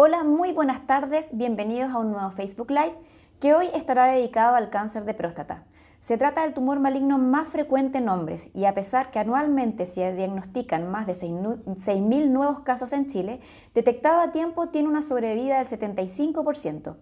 [0.00, 2.94] Hola, muy buenas tardes, bienvenidos a un nuevo Facebook Live
[3.40, 5.64] que hoy estará dedicado al cáncer de próstata.
[5.98, 10.14] Se trata del tumor maligno más frecuente en hombres y a pesar que anualmente se
[10.14, 13.40] diagnostican más de 6.000 nuevos casos en Chile,
[13.74, 16.94] detectado a tiempo tiene una sobrevida del 75%.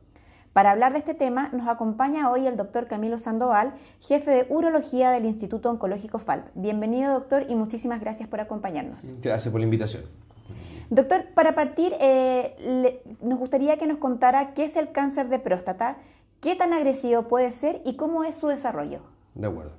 [0.55, 5.11] Para hablar de este tema nos acompaña hoy el doctor Camilo Sandoval, jefe de urología
[5.11, 6.47] del Instituto Oncológico FALT.
[6.55, 9.21] Bienvenido doctor y muchísimas gracias por acompañarnos.
[9.21, 10.26] Gracias por la invitación.
[10.91, 15.99] Doctor, para partir, eh, nos gustaría que nos contara qué es el cáncer de próstata,
[16.41, 19.01] qué tan agresivo puede ser y cómo es su desarrollo.
[19.35, 19.73] De acuerdo.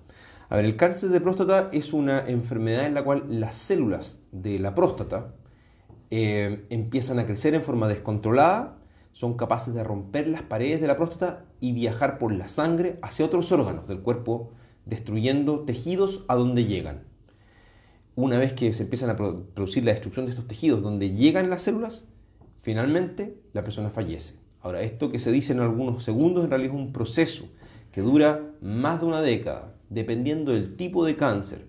[0.49, 4.59] A ver, el cáncer de próstata es una enfermedad en la cual las células de
[4.59, 5.33] la próstata
[6.09, 8.77] eh, empiezan a crecer en forma descontrolada,
[9.11, 13.25] son capaces de romper las paredes de la próstata y viajar por la sangre hacia
[13.25, 14.51] otros órganos del cuerpo,
[14.85, 17.03] destruyendo tejidos a donde llegan
[18.17, 21.61] una vez que se empiezan a producir la destrucción de estos tejidos donde llegan las
[21.61, 22.05] células,
[22.63, 24.39] finalmente la persona fallece.
[24.59, 27.45] Ahora, esto que se dice en algunos segundos en realidad es un proceso
[27.91, 31.67] que dura más de una década, dependiendo del tipo de cáncer.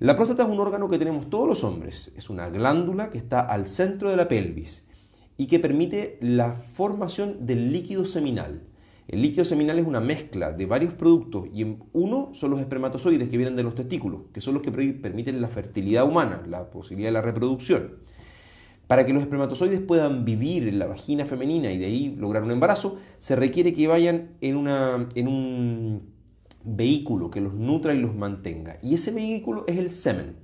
[0.00, 3.38] La próstata es un órgano que tenemos todos los hombres, es una glándula que está
[3.38, 4.82] al centro de la pelvis
[5.36, 8.60] y que permite la formación del líquido seminal.
[9.08, 13.36] El líquido seminal es una mezcla de varios productos y uno son los espermatozoides que
[13.36, 17.12] vienen de los testículos, que son los que permiten la fertilidad humana, la posibilidad de
[17.12, 17.94] la reproducción.
[18.88, 22.50] Para que los espermatozoides puedan vivir en la vagina femenina y de ahí lograr un
[22.50, 24.66] embarazo, se requiere que vayan en,
[25.14, 26.02] en un
[26.64, 28.78] vehículo que los nutra y los mantenga.
[28.82, 30.34] Y ese vehículo es el semen.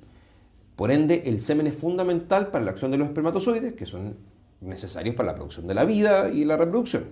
[0.77, 4.17] Por ende, el semen es fundamental para la acción de los espermatozoides, que son
[4.61, 7.05] necesarios para la producción de la vida y la reproducción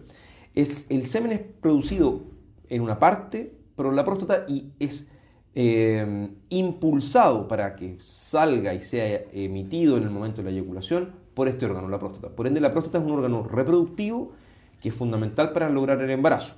[0.55, 2.23] el semen es producido
[2.69, 5.09] en una parte por la próstata y es
[5.55, 11.49] eh, impulsado para que salga y sea emitido en el momento de la eyaculación por
[11.49, 12.29] este órgano, la próstata.
[12.35, 14.33] Por ende, la próstata es un órgano reproductivo
[14.81, 16.55] que es fundamental para lograr el embarazo.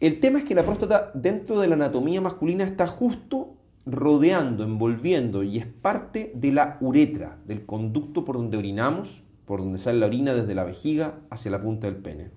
[0.00, 5.42] El tema es que la próstata dentro de la anatomía masculina está justo rodeando, envolviendo
[5.42, 10.06] y es parte de la uretra, del conducto por donde orinamos, por donde sale la
[10.06, 12.30] orina desde la vejiga hacia la punta del pene.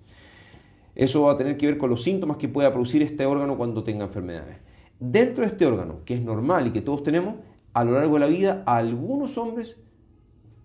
[0.96, 3.84] Eso va a tener que ver con los síntomas que pueda producir este órgano cuando
[3.84, 4.58] tenga enfermedades.
[5.00, 7.36] Dentro de este órgano, que es normal y que todos tenemos,
[7.74, 9.80] a lo largo de la vida, algunos hombres,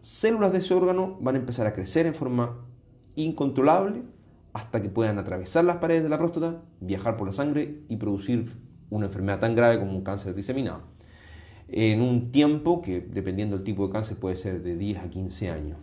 [0.01, 2.65] células de ese órgano van a empezar a crecer en forma
[3.15, 4.03] incontrolable
[4.53, 8.47] hasta que puedan atravesar las paredes de la próstata, viajar por la sangre y producir
[8.91, 10.83] una enfermedad tan grave como un cáncer diseminado.
[11.69, 15.51] En un tiempo que, dependiendo del tipo de cáncer, puede ser de 10 a 15
[15.51, 15.79] años.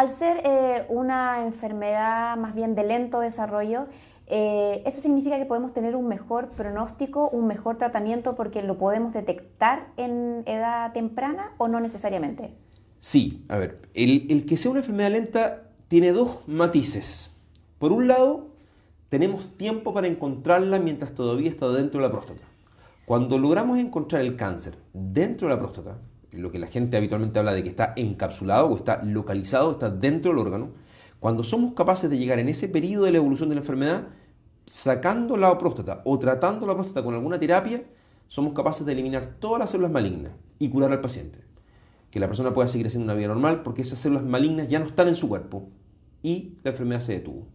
[0.00, 3.84] Al ser eh, una enfermedad más bien de lento desarrollo,
[4.28, 9.12] eh, ¿eso significa que podemos tener un mejor pronóstico, un mejor tratamiento porque lo podemos
[9.12, 12.54] detectar en edad temprana o no necesariamente?
[12.98, 17.32] Sí, a ver, el, el que sea una enfermedad lenta tiene dos matices.
[17.78, 18.46] Por un lado,
[19.10, 22.44] tenemos tiempo para encontrarla mientras todavía está dentro de la próstata.
[23.04, 25.98] Cuando logramos encontrar el cáncer dentro de la próstata,
[26.32, 30.30] lo que la gente habitualmente habla de que está encapsulado o está localizado, está dentro
[30.30, 30.70] del órgano,
[31.18, 34.08] cuando somos capaces de llegar en ese periodo de la evolución de la enfermedad,
[34.66, 37.84] sacando la próstata o tratando la próstata con alguna terapia,
[38.28, 41.40] somos capaces de eliminar todas las células malignas y curar al paciente.
[42.10, 44.86] Que la persona pueda seguir haciendo una vida normal porque esas células malignas ya no
[44.86, 45.68] están en su cuerpo
[46.22, 47.48] y la enfermedad se detuvo.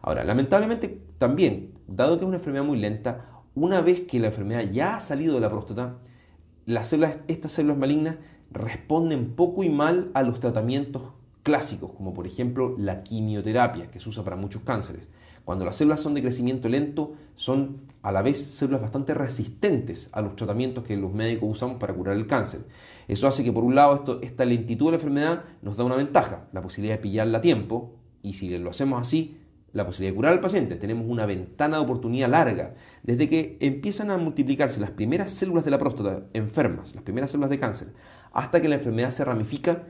[0.00, 4.64] Ahora, lamentablemente también, dado que es una enfermedad muy lenta, una vez que la enfermedad
[4.72, 5.98] ya ha salido de la próstata,
[6.66, 8.16] las células, estas células malignas
[8.50, 11.02] responden poco y mal a los tratamientos
[11.42, 15.06] clásicos, como por ejemplo la quimioterapia, que se usa para muchos cánceres.
[15.44, 20.22] Cuando las células son de crecimiento lento, son a la vez células bastante resistentes a
[20.22, 22.64] los tratamientos que los médicos usamos para curar el cáncer.
[23.08, 25.96] Eso hace que por un lado esto, esta lentitud de la enfermedad nos da una
[25.96, 27.92] ventaja, la posibilidad de pillarla a tiempo,
[28.22, 29.36] y si lo hacemos así,
[29.74, 30.76] la posibilidad de curar al paciente.
[30.76, 32.74] Tenemos una ventana de oportunidad larga.
[33.02, 37.50] Desde que empiezan a multiplicarse las primeras células de la próstata enfermas, las primeras células
[37.50, 37.88] de cáncer,
[38.32, 39.84] hasta que la enfermedad se ramifica,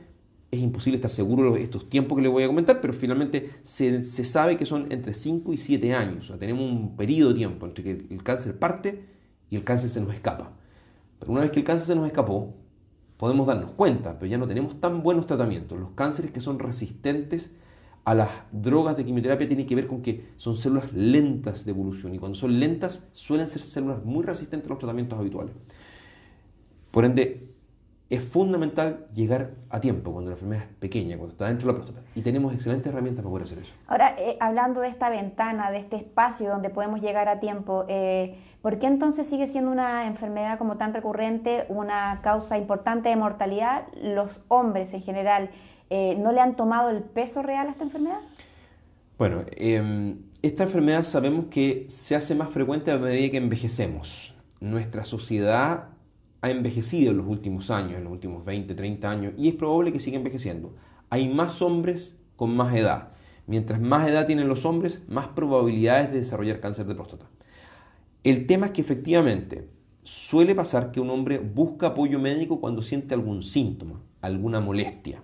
[0.50, 4.04] es imposible estar seguro de estos tiempos que les voy a comentar, pero finalmente se,
[4.04, 6.25] sabe que son entre 5 y 7 años.
[6.25, 9.04] O sea, tenemos un periodo de tiempo entre que el cáncer parte
[9.51, 10.53] y el cáncer se nos escapa.
[11.19, 12.54] Pero una vez que el cáncer se nos escapó,
[13.19, 15.78] podemos darnos cuenta, pero ya no tenemos tan buenos tratamientos.
[15.78, 17.51] Los cánceres que son resistentes
[18.04, 22.15] a las drogas de quimioterapia tiene que ver con que son células lentas de evolución
[22.15, 25.54] y cuando son lentas suelen ser células muy resistentes a los tratamientos habituales.
[26.91, 27.54] Por ende,
[28.10, 31.83] es fundamental llegar a tiempo cuando la enfermedad es pequeña, cuando está dentro de la
[31.83, 32.06] próstata.
[32.15, 33.74] Y tenemos excelentes herramientas para poder hacer eso.
[33.86, 38.39] Ahora, eh, hablando de esta ventana, de este espacio donde podemos llegar a tiempo, eh,
[38.60, 43.86] ¿por qué entonces sigue siendo una enfermedad como tan recurrente, una causa importante de mortalidad?
[44.01, 45.51] Los hombres en general
[45.91, 48.21] eh, ¿no le han tomado el peso real a esta enfermedad?
[49.19, 54.34] Bueno, em, esta enfermedad sabemos que se hace más frecuente a medida que envejecemos.
[54.60, 55.89] Nuestra sociedad
[56.41, 59.92] ha envejecido en los últimos años, en los últimos 20, 30 años, y es probable
[59.92, 60.75] que siga envejeciendo.
[61.10, 63.10] Hay más hombres con más edad.
[63.47, 67.27] Mientras más edad tienen los hombres, más probabilidades de desarrollar cáncer de próstata.
[68.22, 69.69] El tema es que efectivamente
[70.03, 75.22] suele pasar que un hombre busca apoyo médico cuando siente algún síntoma, alguna molestia.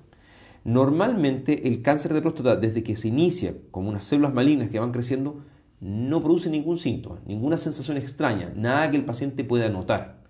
[0.65, 4.93] Normalmente el cáncer de próstata, desde que se inicia como unas células malignas que van
[4.93, 5.43] creciendo,
[5.81, 10.23] no produce ningún síntoma, ninguna sensación extraña, nada que el paciente pueda notar.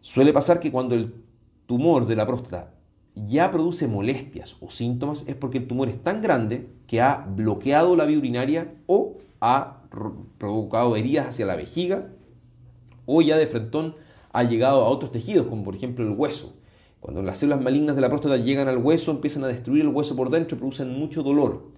[0.00, 1.14] Suele pasar que cuando el
[1.66, 2.74] tumor de la próstata
[3.14, 7.96] ya produce molestias o síntomas es porque el tumor es tan grande que ha bloqueado
[7.96, 9.82] la vía urinaria o ha
[10.38, 12.08] provocado heridas hacia la vejiga
[13.06, 13.96] o ya de frentón
[14.32, 16.54] ha llegado a otros tejidos, como por ejemplo el hueso.
[17.00, 20.14] Cuando las células malignas de la próstata llegan al hueso, empiezan a destruir el hueso
[20.14, 21.70] por dentro, producen mucho dolor.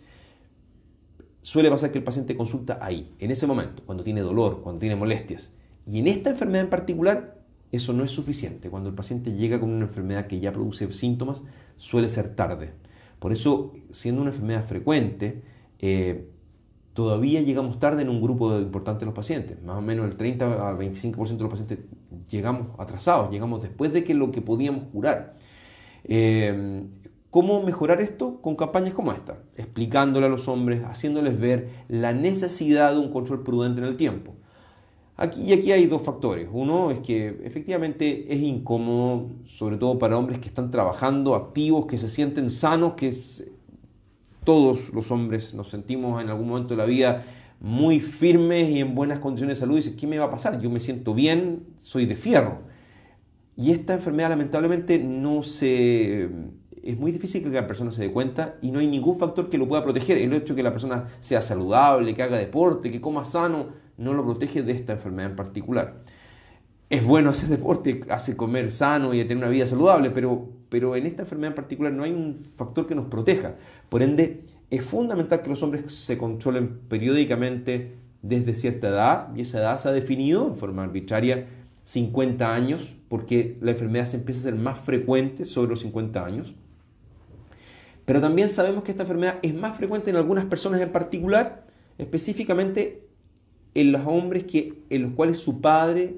[1.42, 4.96] Suele pasar que el paciente consulta ahí, en ese momento, cuando tiene dolor, cuando tiene
[4.96, 5.50] molestias.
[5.86, 7.40] Y en esta enfermedad en particular,
[7.70, 8.68] eso no es suficiente.
[8.68, 11.42] Cuando el paciente llega con una enfermedad que ya produce síntomas,
[11.76, 12.72] suele ser tarde.
[13.18, 15.42] Por eso, siendo una enfermedad frecuente,
[15.78, 16.31] eh,
[16.94, 19.62] todavía llegamos tarde en un grupo importante de los pacientes.
[19.62, 21.78] Más o menos el 30 al 25% de los pacientes
[22.28, 25.36] llegamos atrasados, llegamos después de que lo que podíamos curar.
[26.04, 26.84] Eh,
[27.32, 28.42] ¿Cómo mejorar esto?
[28.42, 33.42] Con campañas como esta, explicándole a los hombres, haciéndoles ver la necesidad de un control
[33.42, 34.34] prudente en el tiempo.
[35.16, 36.46] Aquí, y aquí hay dos factores.
[36.52, 41.96] Uno es que efectivamente es incómodo, sobre todo para hombres que están trabajando, activos, que
[41.96, 43.18] se sienten sanos, que
[44.44, 47.24] todos los hombres nos sentimos en algún momento de la vida
[47.60, 49.74] muy firmes y en buenas condiciones de salud.
[49.74, 50.60] Y dicen, ¿qué me va a pasar?
[50.60, 52.62] Yo me siento bien, soy de fierro.
[53.56, 56.28] Y esta enfermedad lamentablemente no se...
[56.82, 59.58] Es muy difícil que la persona se dé cuenta y no hay ningún factor que
[59.58, 60.18] lo pueda proteger.
[60.18, 64.14] El hecho de que la persona sea saludable, que haga deporte, que coma sano, no
[64.14, 66.02] lo protege de esta enfermedad en particular.
[66.90, 71.04] Es bueno hacer deporte, hace comer sano y tener una vida saludable, pero, pero en
[71.04, 73.56] esta enfermedad en particular no hay un factor que nos proteja.
[73.90, 77.92] Por ende, es fundamental que los hombres se controlen periódicamente
[78.22, 81.46] desde cierta edad, y esa edad se ha definido en forma arbitraria
[81.82, 86.54] 50 años, porque la enfermedad se empieza a ser más frecuente sobre los 50 años.
[88.06, 91.66] Pero también sabemos que esta enfermedad es más frecuente en algunas personas en particular,
[91.98, 93.06] específicamente
[93.74, 96.16] en los hombres que, en los cuales su padre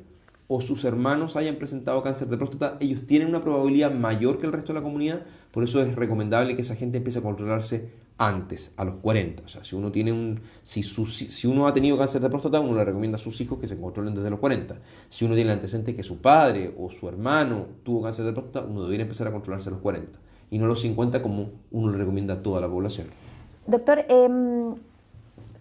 [0.57, 4.53] o sus hermanos hayan presentado cáncer de próstata, ellos tienen una probabilidad mayor que el
[4.53, 8.71] resto de la comunidad, por eso es recomendable que esa gente empiece a controlarse antes,
[8.77, 9.43] a los 40.
[9.43, 12.77] O sea, si uno, tiene un, si, si uno ha tenido cáncer de próstata, uno
[12.77, 14.79] le recomienda a sus hijos que se controlen desde los 40.
[15.09, 18.65] Si uno tiene el antecedente que su padre o su hermano tuvo cáncer de próstata,
[18.65, 20.21] uno debería empezar a controlarse a los 40
[20.53, 23.09] y no a los 50 como uno le recomienda a toda la población.
[23.67, 24.29] Doctor, eh,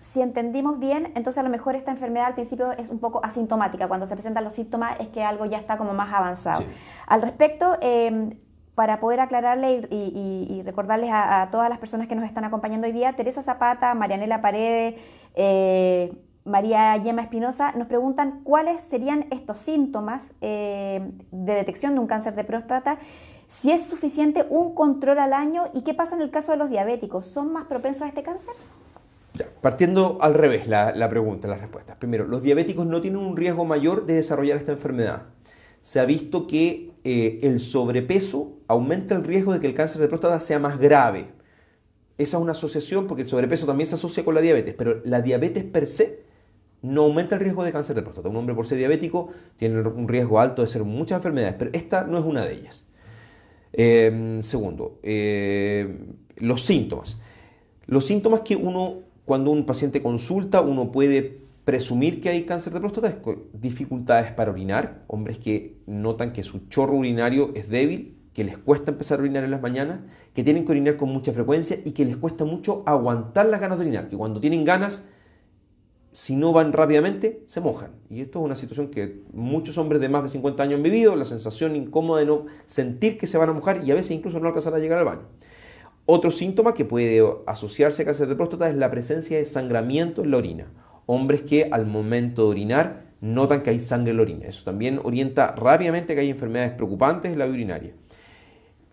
[0.04, 3.88] si entendimos bien, entonces a lo mejor esta enfermedad al principio es un poco asintomática.
[3.88, 6.64] Cuando se presentan los síntomas es que algo ya está como más avanzado.
[7.08, 8.38] Al respecto, em,
[8.76, 13.14] para poder aclararle y, recordarles a, todas las personas que nos están acompañando hoy día,
[13.14, 14.96] Teresa Zapata, Marianela Paredes,
[15.36, 16.12] eh,
[16.44, 22.36] María Yema Espinosa, nos preguntan cuáles serían estos síntomas eh, de detección de un cáncer
[22.36, 22.98] de próstata,
[23.48, 26.70] si es suficiente un control al año y qué pasa en el caso de los
[26.70, 28.54] diabéticos, ¿son más propensos a este cáncer?
[29.62, 31.98] Partiendo al revés la, pregunta, las respuestas.
[31.98, 35.24] Primero, los diabéticos no tienen un riesgo mayor de desarrollar esta enfermedad.
[35.82, 40.08] Se ha visto que eh, el sobrepeso aumenta el riesgo de que el cáncer de
[40.08, 41.28] próstata sea más grave.
[42.18, 45.22] Esa es una asociación porque el sobrepeso también se asocia con la diabetes, pero la
[45.22, 46.24] diabetes per se
[46.84, 48.30] no aumenta el riesgo de cáncer de próstata.
[48.30, 52.04] Un hombre por ser diabético tiene un riesgo alto de ser muchas enfermedades, pero esta
[52.04, 52.86] no es una de ellas.
[53.72, 55.98] Em, segundo, eh,
[56.38, 57.20] los síntomas.
[57.88, 62.80] Los síntomas que uno cuando un paciente consulta, uno puede presumir que hay cáncer de
[62.80, 63.18] próstata,
[63.54, 68.92] dificultades para orinar, hombres que notan que su chorro urinario es débil, que les cuesta
[68.92, 70.02] empezar a orinar en las mañanas,
[70.34, 73.78] que tienen que orinar con mucha frecuencia y que les cuesta mucho aguantar las ganas
[73.78, 75.04] de orinar, que cuando tienen ganas,
[76.12, 77.92] si no van rápidamente, se mojan.
[78.10, 81.16] Y esto es una situación que muchos hombres de más de 50 años han vivido,
[81.16, 84.40] la sensación incómoda de no sentir que se van a mojar y a veces incluso
[84.40, 85.28] no alcanzar a llegar al baño.
[86.06, 90.32] Otro síntoma que puede asociarse a cáncer de próstata es la presencia de sangramiento en
[90.32, 90.74] la orina.
[91.06, 94.48] Hombres que al momento de orinar notan que hay sangre en la orina.
[94.48, 97.94] Eso también orienta rápidamente que hay enfermedades preocupantes en la vía urinaria.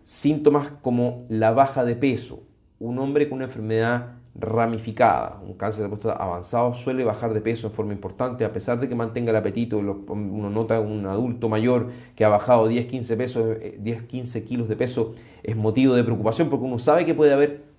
[0.05, 2.43] Síntomas como la baja de peso.
[2.79, 5.41] Un hombre con una enfermedad ramificada.
[5.45, 8.87] Un cáncer de próstata avanzado suele bajar de peso en forma importante, a pesar de
[8.87, 9.77] que mantenga el apetito.
[9.77, 14.75] Uno nota un adulto mayor que ha bajado 10, 15, pesos, 10, 15 kilos de
[14.75, 17.71] peso, es motivo de preocupación porque uno sabe que puede haber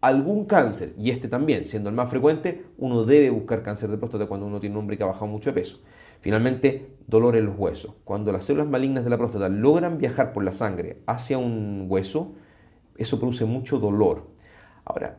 [0.00, 4.26] algún cáncer, y este también, siendo el más frecuente, uno debe buscar cáncer de próstata
[4.26, 5.80] cuando uno tiene un hombre que ha bajado mucho de peso.
[6.20, 7.94] Finalmente, dolor en los huesos.
[8.04, 12.34] Cuando las células malignas de la próstata logran viajar por la sangre hacia un hueso,
[12.96, 14.28] eso produce mucho dolor.
[14.84, 15.18] Ahora,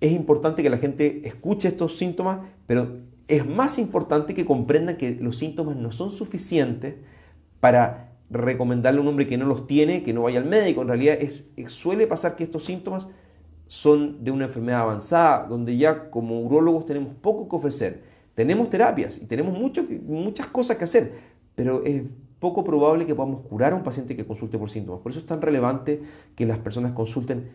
[0.00, 5.12] es importante que la gente escuche estos síntomas, pero es más importante que comprendan que
[5.12, 6.96] los síntomas no son suficientes
[7.60, 10.82] para recomendarle a un hombre que no los tiene, que no vaya al médico.
[10.82, 11.18] En realidad
[11.66, 13.08] suele pasar que estos síntomas
[13.66, 18.02] son de una enfermedad avanzada, donde ya como urólogos tenemos poco que ofrecer.
[18.34, 21.14] Tenemos terapias y tenemos muchas cosas que hacer,
[21.54, 22.02] pero es
[22.38, 25.02] poco probable que podamos curar a un paciente que consulte por síntomas.
[25.02, 26.00] Por eso es tan relevante
[26.34, 27.50] que las personas consulten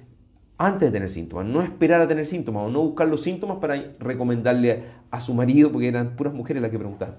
[0.58, 3.76] antes de tener síntomas, no esperar a tener síntomas o no buscar los síntomas para
[4.00, 7.16] recomendarle a su marido, porque eran puras mujeres las que preguntaban,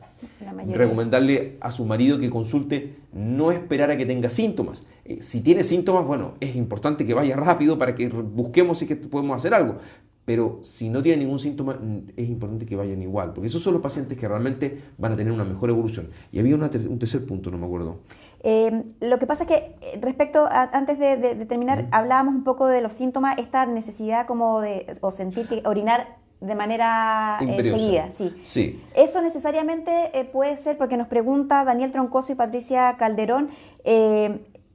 [0.68, 4.86] recomendarle a su marido que consulte, no esperar a que tenga síntomas.
[5.04, 8.96] Eh, si tiene síntomas, bueno, es importante que vaya rápido para que busquemos si que
[8.96, 9.76] podemos hacer algo,
[10.26, 11.78] pero si no tiene ningún síntoma,
[12.16, 15.32] es importante que vayan igual, porque esos son los pacientes que realmente van a tener
[15.32, 16.08] una mejor evolución.
[16.32, 18.00] Y había un tercer punto, no me acuerdo.
[18.40, 22.66] Eh, lo que pasa es que eh, respecto a, antes de, terminar, hablábamos un poco
[22.66, 28.10] de los síntomas, esta necesidad como de, o sentir que orinar de manera eh, seguida,
[28.10, 28.40] sí.
[28.44, 28.84] sí.
[28.94, 33.50] Eso necesariamente puede ser, porque nos pregunta Daniel Troncoso y Patricia Calderón,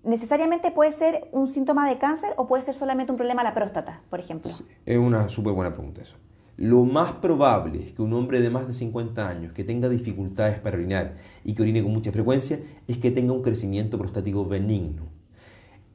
[0.04, 3.54] ¿Necesariamente puede ser un síntoma de cáncer o puede ser solamente un problema a la
[3.54, 4.50] próstata, por ejemplo?
[4.86, 6.18] es una súper buena pregunta eso.
[6.58, 10.60] Lo más probable es que un hombre de más de 50 años que tenga dificultades
[10.60, 15.04] para orinar y que orine con mucha frecuencia es que tenga un crecimiento prostático benigno.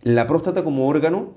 [0.03, 1.35] La próstata como órgano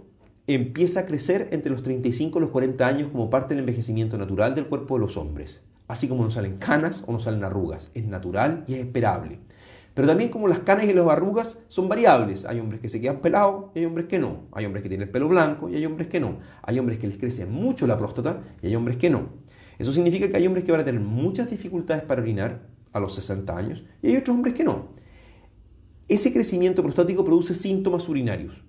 [0.47, 4.55] empieza a crecer entre los 35 y los 40 años como parte del envejecimiento natural
[4.55, 5.63] del cuerpo de los hombres.
[5.87, 7.91] Así como no salen canas o no salen arrugas.
[7.93, 9.39] Es natural y es esperable.
[9.99, 12.45] Pero también como las canas y las arrugas son variables.
[12.45, 14.47] Hay hombres que se quedan pelados y hay hombres que no.
[14.53, 16.37] Hay hombres que tienen el pelo blanco y hay hombres que no.
[16.61, 19.27] Hay hombres que les crece mucho la próstata y hay hombres que no.
[19.77, 22.61] Eso significa que hay hombres que van a tener muchas dificultades para orinar
[22.93, 24.93] a los 60 años y hay otros hombres que no.
[26.07, 28.63] Ese crecimiento prostático produce síntomas urinarios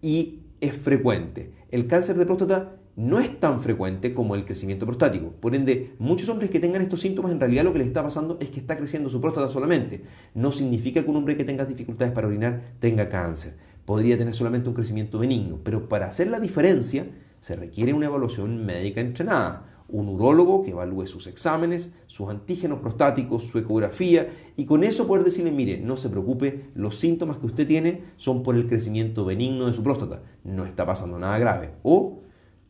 [0.00, 1.54] y es frecuente.
[1.72, 5.32] El cáncer de próstata no es tan frecuente como el crecimiento prostático.
[5.40, 8.36] Por ende, muchos hombres que tengan estos síntomas, en realidad lo que les está pasando
[8.40, 10.02] es que está creciendo su próstata solamente.
[10.34, 13.54] No significa que un hombre que tenga dificultades para orinar tenga cáncer.
[13.84, 15.60] Podría tener solamente un crecimiento benigno.
[15.62, 17.06] Pero para hacer la diferencia,
[17.40, 19.66] se requiere una evaluación médica entrenada.
[19.88, 25.24] Un urólogo que evalúe sus exámenes, sus antígenos prostáticos, su ecografía y con eso poder
[25.24, 29.66] decirle, mire, no se preocupe, los síntomas que usted tiene son por el crecimiento benigno
[29.66, 30.22] de su próstata.
[30.44, 31.72] No está pasando nada grave.
[31.82, 32.20] O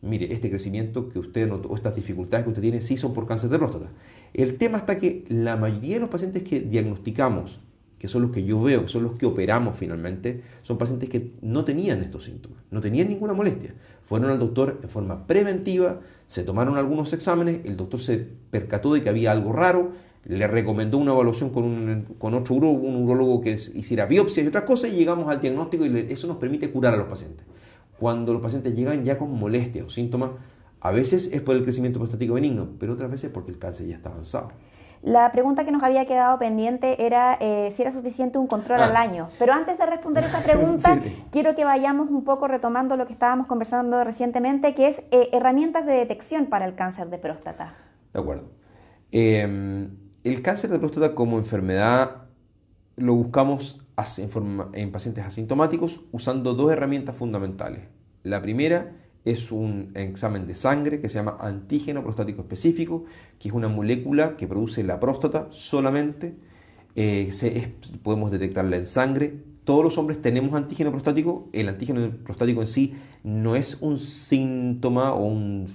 [0.02, 3.26] mire, este crecimiento que usted notó, o estas dificultades que usted tiene, sí son por
[3.26, 3.90] cáncer de próstata.
[4.32, 7.60] El tema está que la mayoría de los pacientes que diagnosticamos,
[7.98, 11.32] que son los que yo veo, que son los que operamos finalmente, son pacientes que
[11.42, 13.74] no tenían estos síntomas, no tenían ninguna molestia.
[14.02, 19.02] Fueron al doctor en forma preventiva, se tomaron algunos exámenes, el doctor se percató de
[19.02, 19.92] que había algo raro,
[20.24, 24.46] le recomendó una evaluación con, un, con otro urólogo, un urólogo que hiciera biopsia y
[24.46, 27.44] otras cosas, y llegamos al diagnóstico y eso nos permite curar a los pacientes
[28.00, 30.30] cuando los pacientes llegan ya con molestias o síntomas,
[30.80, 33.96] a veces es por el crecimiento prostático benigno, pero otras veces porque el cáncer ya
[33.96, 34.50] está avanzado.
[35.02, 38.96] La pregunta que nos había quedado pendiente era eh, si era suficiente un control al
[38.96, 39.00] ah.
[39.00, 39.28] año.
[39.38, 40.98] Pero antes de responder esa pregunta,
[41.30, 45.86] quiero que vayamos un poco retomando lo que estábamos conversando recientemente, que es eh, herramientas
[45.86, 47.74] de detección para el cáncer de próstata.
[48.12, 48.50] De acuerdo.
[49.12, 49.90] Em,
[50.24, 52.24] el cáncer de próstata como enfermedad
[52.96, 53.80] lo buscamos
[54.18, 57.82] en, pacientes asintomáticos usando dos herramientas fundamentales.
[58.22, 63.04] La primera es un examen de sangre que se llama antígeno prostático específico,
[63.38, 66.34] que es una molécula que produce la próstata solamente.
[66.96, 67.30] Eh,
[68.02, 69.44] podemos detectarla en sangre.
[69.64, 71.48] Todos los hombres tenemos antígeno prostático.
[71.52, 75.68] El antígeno prostático en sí no es un síntoma o un,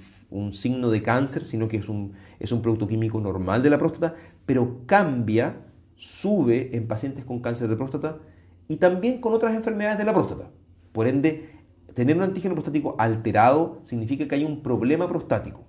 [0.51, 4.15] signo de cáncer, sino que es un, es un producto químico normal de la próstata,
[4.46, 5.64] pero cambia
[5.96, 8.20] sube en pacientes con cáncer de próstata
[8.68, 10.50] y también con otras enfermedades de la próstata.
[10.92, 11.50] Por ende,
[11.94, 15.66] tener un antígeno prostático alterado significa que hay un problema prostático.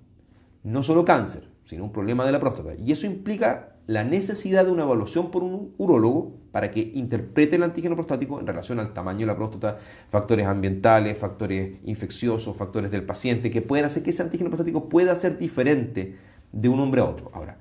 [0.62, 2.74] No solo cáncer, sino un problema de la próstata.
[2.74, 7.62] Y eso implica la necesidad de una evaluación por un urólogo para que interprete el
[7.62, 9.78] antígeno prostático en relación al tamaño de la próstata,
[10.08, 15.14] factores ambientales, factores infecciosos, factores del paciente, que pueden hacer que ese antígeno prostático pueda
[15.14, 16.16] ser diferente
[16.50, 17.30] de un hombre a otro.
[17.32, 17.58] Ahora,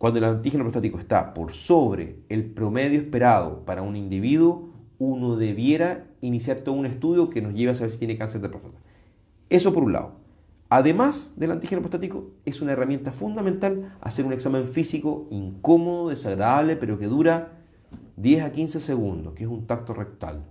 [0.00, 6.06] cuando el antígeno prostático está por sobre el promedio esperado para un individuo, uno debiera
[6.22, 8.78] iniciar todo un estudio que nos lleve a saber si tiene cáncer de próstata.
[9.50, 10.14] Eso por un lado.
[10.70, 16.98] además del antígeno prostático, es una herramienta fundamental hacer un examen físico incómodo, desagradable, pero
[16.98, 17.58] que dura
[18.16, 20.46] 10 a 15 segundos, que es un tacto rectal.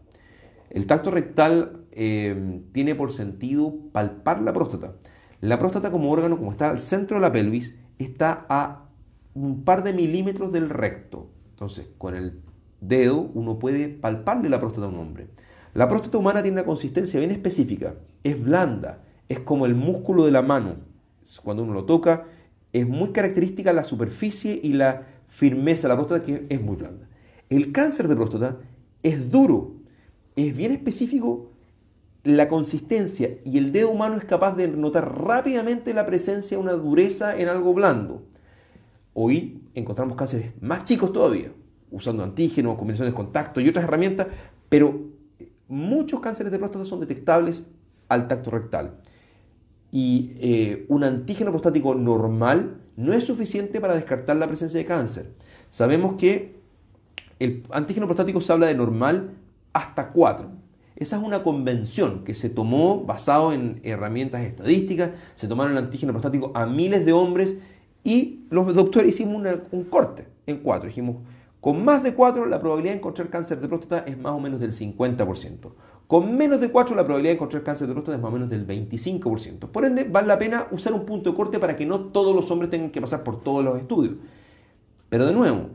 [0.70, 4.94] El tacto rectal eh, tiene por sentido palpar la próstata.
[5.42, 8.89] La próstata como órgano, como está al centro de la pelvis, está a
[9.34, 11.30] un par de milímetros del recto.
[11.52, 12.42] Entonces, con el
[12.82, 15.28] dedo uno puede palparle la próstata a un hombre.
[15.74, 17.96] La próstata humana tiene una consistencia bien específica.
[18.24, 20.78] Es blanda, es como el músculo de la mano.
[21.44, 22.26] Cuando uno lo toca,
[22.74, 27.08] es muy característica la superficie y la firmeza de la próstata que es muy blanda.
[27.50, 28.58] El cáncer de próstata
[29.04, 29.76] es duro,
[30.36, 31.52] es bien específico
[32.24, 36.74] la consistencia y el dedo humano es capaz de notar rápidamente la presencia de una
[36.74, 38.24] dureza en algo blando.
[39.14, 41.52] Hoy encontramos cánceres más chicos todavía,
[41.92, 44.28] usando antígenos, combinaciones de contacto y otras herramientas,
[44.70, 45.10] pero
[45.68, 47.66] muchos cánceres de próstata son detectables
[48.08, 49.00] al tacto rectal.
[49.92, 55.32] Y eh, un antígeno prostático normal no es suficiente para descartar la presencia de cáncer.
[55.70, 56.60] Sabemos que
[57.40, 59.32] el antígeno prostático se habla de normal
[59.74, 60.50] hasta 4.
[60.98, 66.12] Esa es una convención que se tomó basado en herramientas estadísticas, se tomaron el antígeno
[66.12, 67.56] prostático a miles de hombres
[68.04, 70.88] y los doctores hicimos un corte en 4.
[70.88, 71.18] Dijimos,
[71.62, 74.60] con más de 4 la probabilidad de encontrar cáncer de próstata es más o menos
[74.60, 75.74] del 50%.
[76.08, 78.50] Con menos de 4 la probabilidad de encontrar cáncer de próstata es más o menos
[78.50, 79.68] del 25%.
[79.68, 82.50] Por ende, vale la pena usar un punto de corte para que no todos los
[82.50, 84.16] hombres tengan que pasar por todos los estudios.
[85.10, 85.70] Pero de nuevo,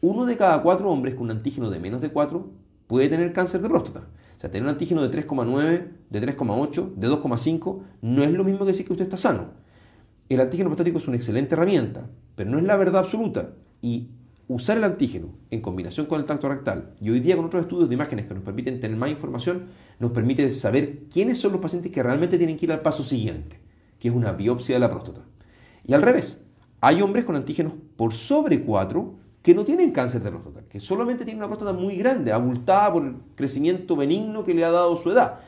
[0.00, 2.50] uno de cada cuatro hombres con un antígeno de menos de 4
[2.88, 4.08] puede tener cáncer de próstata.
[4.36, 8.60] O sea, tener un antígeno de 3,9, de 3,8, de 2,5 no es lo mismo
[8.60, 9.50] que decir que usted está sano.
[10.28, 13.54] El antígeno prostático es una excelente herramienta, pero no es la verdad absoluta.
[13.80, 14.08] Y
[14.46, 17.88] usar el antígeno en combinación con el tacto rectal y hoy día con otros estudios
[17.88, 19.68] de imágenes que nos permiten tener más información,
[19.98, 23.58] nos permite saber quiénes son los pacientes que realmente tienen que ir al paso siguiente,
[23.98, 25.22] que es una biopsia de la próstata.
[25.86, 26.42] Y al revés,
[26.82, 31.24] hay hombres con antígenos por sobre 4 que no tienen cáncer de próstata, que solamente
[31.24, 35.10] tienen una próstata muy grande, abultada por el crecimiento benigno que le ha dado su
[35.10, 35.40] edad.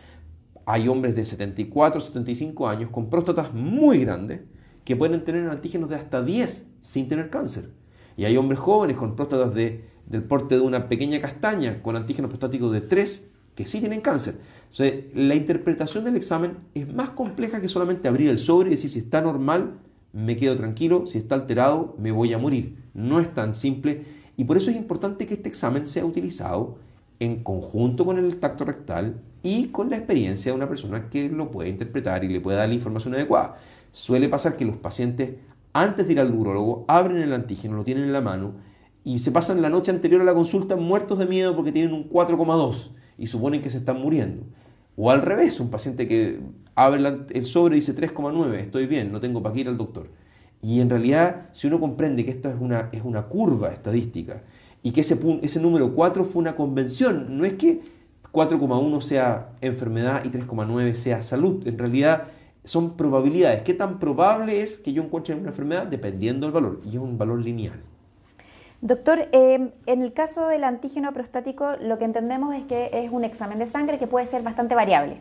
[0.65, 4.41] Hay hombres de 74, 75 años con próstatas muy grandes
[4.91, 7.71] que pueden tener antígenos de hasta 10 sin tener cáncer.
[8.17, 12.29] Y hay hombres jóvenes con próstatas de, del porte de una pequeña castaña con antígenos
[12.29, 13.23] prostáticos de 3
[13.55, 14.41] que sí tienen cáncer.
[15.15, 18.99] la interpretación del examen es más compleja que solamente abrir el sobre y decir si
[18.99, 19.79] está normal
[20.13, 22.77] me quedo tranquilo, si está alterado, me voy a morir.
[22.93, 24.03] No es tan simple
[24.37, 26.79] y por eso es importante que este examen sea utilizado
[27.21, 31.53] en conjunto con el tacto rectal y con la experiencia de una persona que lo
[31.53, 33.57] puede interpretar y le pueda dar la información adecuada.
[33.93, 35.35] Suele pasar que los pacientes,
[35.73, 38.55] antes de ir al urólogo, abren el antígeno, lo tienen en la mano
[39.05, 42.09] y se pasan la noche anterior a la consulta muertos de miedo porque tienen un
[42.09, 44.45] 4,2 y suponen que se están muriendo.
[44.97, 46.41] O al revés, un paciente que
[46.75, 50.09] abre el sobre y dice 3,9, estoy bien, no tengo para qué ir al doctor.
[50.63, 54.43] Y en realidad, si uno comprende que esta es una, es una curva estadística
[54.83, 57.81] y que ese, ese número 4 fue una convención, no es que
[58.33, 62.29] 4,1 sea enfermedad y 3,9 sea salud, en realidad
[62.71, 63.63] son probabilidades.
[63.63, 65.87] ¿Qué tan probable es que yo encuentre una enfermedad?
[65.87, 67.81] Dependiendo del valor, y es un valor lineal.
[68.81, 73.25] Doctor, em, en el caso del antígeno prostático, lo que entendemos es que es un
[73.25, 75.21] examen de sangre que puede ser bastante variable.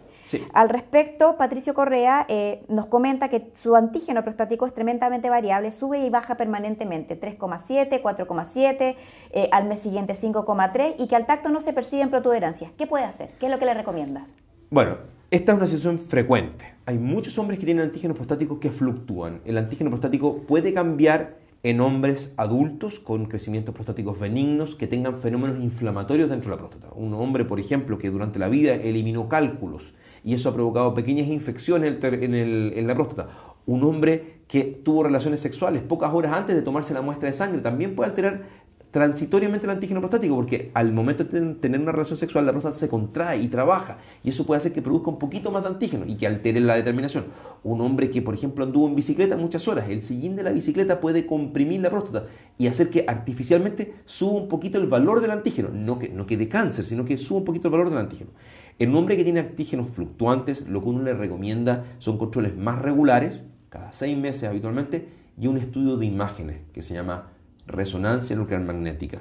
[0.53, 5.99] Al respecto, Patricio Correa eh, nos comenta que su antígeno prostático es tremendamente variable, sube
[6.05, 8.95] y baja permanentemente, 3,7, 4,7,
[9.31, 12.71] eh, al mes siguiente 5,3 y que al tacto no se perciben protuberancias.
[12.77, 13.31] ¿Qué puede hacer?
[13.39, 14.27] ¿Qué es lo que le recomienda?
[14.69, 14.97] Bueno,
[15.31, 16.73] esta es una situación frecuente.
[16.87, 19.41] Hay muchos hombres que tienen antígenos prostáticos que fluctúan.
[19.45, 25.59] El antígeno prostático puede cambiar en hombres adultos con crecimientos prostáticos benignos que tengan fenómenos
[25.59, 26.93] inflamatorios dentro de la próstata.
[26.95, 31.27] Un hombre, por ejemplo, que durante la vida eliminó cálculos y eso ha provocado pequeñas
[31.27, 33.27] infecciones en, la próstata.
[33.67, 37.61] Un hombre que tuvo relaciones sexuales pocas horas antes de tomarse la muestra de sangre
[37.61, 38.45] también puede alterar
[38.91, 42.89] transitoriamente el antígeno prostático, porque al momento de tener una relación sexual la próstata se
[42.89, 46.15] contrae y trabaja, y eso puede hacer que produzca un poquito más de antígeno y
[46.15, 47.25] que altere la determinación.
[47.63, 50.99] Un hombre que, por ejemplo, anduvo en bicicleta muchas horas, el sillín de la bicicleta
[50.99, 52.25] puede comprimir la próstata
[52.57, 56.37] y hacer que artificialmente suba un poquito el valor del antígeno, no que, no que
[56.37, 58.31] de cáncer, sino que suba un poquito el valor del antígeno.
[58.79, 62.79] En un hombre que tiene antígenos fluctuantes, lo que uno le recomienda son controles más
[62.81, 67.27] regulares, cada seis meses habitualmente, y un estudio de imágenes que se llama
[67.69, 69.19] resonancia nuclear magnética.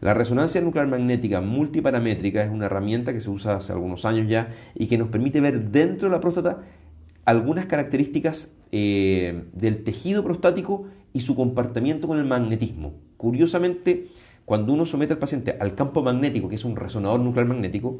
[0.00, 4.52] La resonancia nuclear magnética multiparamétrica es una herramienta que se usa hace algunos años ya
[4.74, 6.62] y que nos permite ver dentro de la próstata
[7.24, 12.94] algunas características eh, del tejido prostático y su comportamiento con el magnetismo.
[13.16, 14.08] Curiosamente,
[14.44, 17.98] cuando uno somete al paciente al campo magnético, que es un resonador nuclear magnético,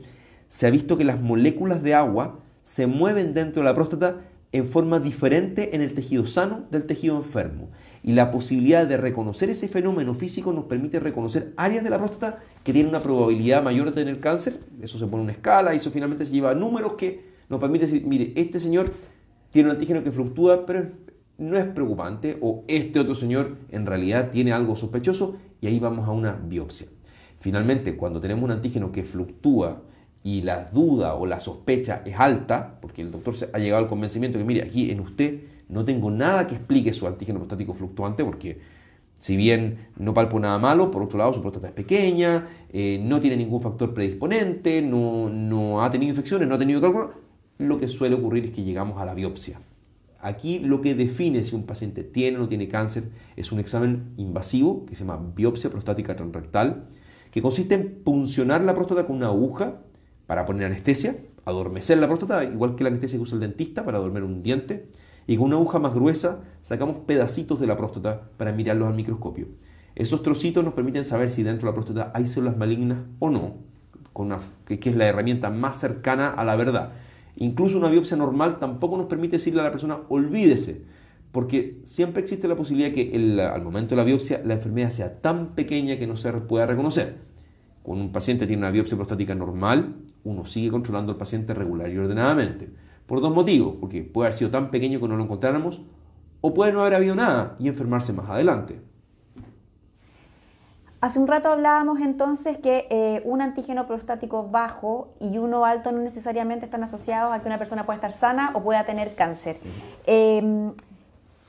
[0.48, 4.20] se ha visto que las moléculas de agua se mueven dentro de la próstata
[4.52, 7.70] en forma diferente en el tejido sano del tejido enfermo.
[8.06, 12.38] Y la posibilidad de reconocer ese fenómeno físico nos permite reconocer áreas de la próstata
[12.62, 14.60] que tienen una probabilidad mayor de tener cáncer.
[14.82, 17.86] Eso se pone una escala y eso finalmente se lleva a números que nos permite
[17.86, 18.92] decir, mire, este señor
[19.50, 20.90] tiene un antígeno que fluctúa, pero
[21.38, 26.06] no es preocupante, o este otro señor en realidad tiene algo sospechoso y ahí vamos
[26.06, 26.88] a una biopsia.
[27.38, 29.82] Finalmente, cuando tenemos un antígeno que fluctúa
[30.22, 34.36] y la duda o la sospecha es alta, porque el doctor ha llegado al convencimiento
[34.36, 38.58] que, mire, aquí en usted no tengo nada que explique su antígeno prostático fluctuante, porque
[39.18, 43.20] si bien no palpo nada malo, por otro lado su próstata es pequeña, eh, no
[43.20, 47.12] tiene ningún factor predisponente, no, no ha tenido infecciones, no ha tenido cálculo,
[47.58, 49.60] lo que suele ocurrir es que llegamos a la biopsia.
[50.20, 54.14] Aquí lo que define si un paciente tiene o no tiene cáncer es un examen
[54.16, 56.88] invasivo que se llama biopsia prostática transrectal,
[57.30, 59.80] que consiste en puncionar la próstata con una aguja
[60.26, 63.98] para poner anestesia, adormecer la próstata, igual que la anestesia que usa el dentista para
[63.98, 64.86] dormir un diente,
[65.26, 69.48] y con una aguja más gruesa sacamos pedacitos de la próstata para mirarlos al microscopio.
[69.94, 73.54] Esos trocitos nos permiten saber si dentro de la próstata hay células malignas o no,
[74.66, 76.92] que, es la herramienta más cercana a la verdad.
[77.36, 80.82] Incluso una biopsia normal tampoco nos permite decirle a la persona olvídese,
[81.32, 83.10] porque siempre existe la posibilidad que
[83.52, 87.18] al momento de la biopsia la enfermedad sea tan pequeña que no se pueda reconocer.
[87.82, 91.98] Cuando un paciente tiene una biopsia prostática normal, uno sigue controlando al paciente regular y
[91.98, 92.70] ordenadamente.
[93.06, 95.80] Por dos motivos, porque puede haber sido tan pequeño que no lo encontráramos,
[96.40, 98.80] o puede no haber habido nada y enfermarse más adelante.
[101.00, 105.98] Hace un rato hablábamos entonces que eh, un antígeno prostático bajo y uno alto no
[105.98, 109.60] necesariamente están asociados a que una persona pueda estar sana o pueda tener cáncer.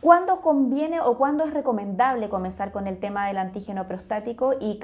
[0.05, 4.79] ¿Cuándo conviene o cuándo es recomendable comenzar con el tema del antígeno prostático y,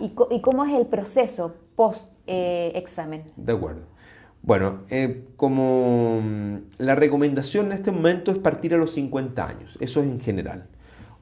[0.00, 3.20] y, cómo es el proceso post-examen?
[3.20, 3.82] Eh, de acuerdo.
[4.46, 9.76] Bueno, eh, como mm, la recomendación en este momento es partir a los 50 años,
[9.80, 10.68] eso es en general.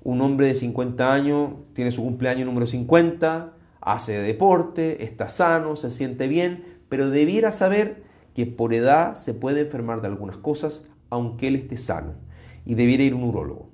[0.02, 5.90] Un hombre de 50 años tiene su cumpleaños número 50, hace deporte, está sano, se
[5.90, 8.02] siente bien, pero debiera saber
[8.34, 12.12] que por edad se puede enfermar de algunas cosas aunque él esté sano
[12.66, 13.70] y debiera ir a un urólogo.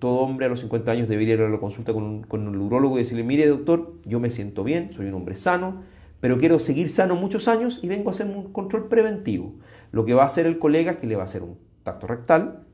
[0.00, 2.96] Todo hombre a los 50 años debería ir a la consulta con un, con urólogo
[2.96, 5.82] y decirle, mire doctor, yo me siento bien, soy un hombre sano,
[6.20, 9.54] pero quiero seguir sano muchos años y vengo a hacer un control preventivo.
[9.92, 12.06] Lo que va a hacer el colega es que le va a hacer un tacto
[12.06, 12.64] rectal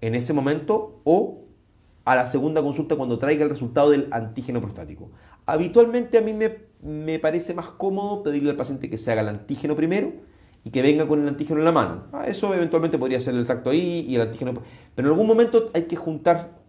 [0.00, 1.44] en ese momento o
[2.04, 5.10] a la segunda consulta cuando traiga el resultado del antígeno prostático.
[5.46, 9.28] Habitualmente a mí me, me parece más cómodo pedirle al paciente que se haga el
[9.28, 10.12] antígeno primero
[10.64, 12.04] y que venga con el antígeno en la mano.
[12.12, 14.54] Ah, eso eventualmente podría ser el tacto ahí y el antígeno.
[14.94, 16.61] Pero en algún momento hay que juntar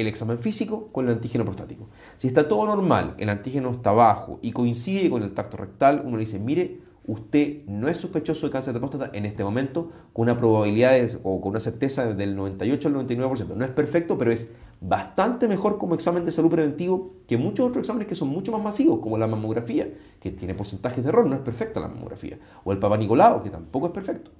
[0.00, 1.88] el examen físico con el antígeno prostático.
[2.16, 6.16] Si está todo normal, el antígeno está bajo y coincide con el tacto rectal, uno
[6.16, 10.24] le dice, mire, usted no es sospechoso de cáncer de próstata en este momento con
[10.24, 13.56] una probabilidad o con una certeza del 98 al 99%.
[13.56, 14.48] No es perfecto, pero es
[14.80, 18.62] bastante mejor como examen de salud preventivo que muchos otros exámenes que son mucho más
[18.62, 19.88] masivos, como la mamografía,
[20.20, 23.50] que tiene porcentajes de error, no es perfecta la mamografía, o el Papa Nicolau, que
[23.50, 24.30] tampoco es perfecto.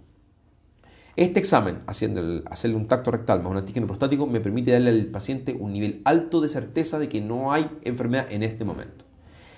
[1.20, 5.04] Este examen, haciendo hacerle un tacto rectal más un antígeno prostático, me permite darle al
[5.08, 9.04] paciente un nivel alto de certeza de que no hay enfermedad en este momento.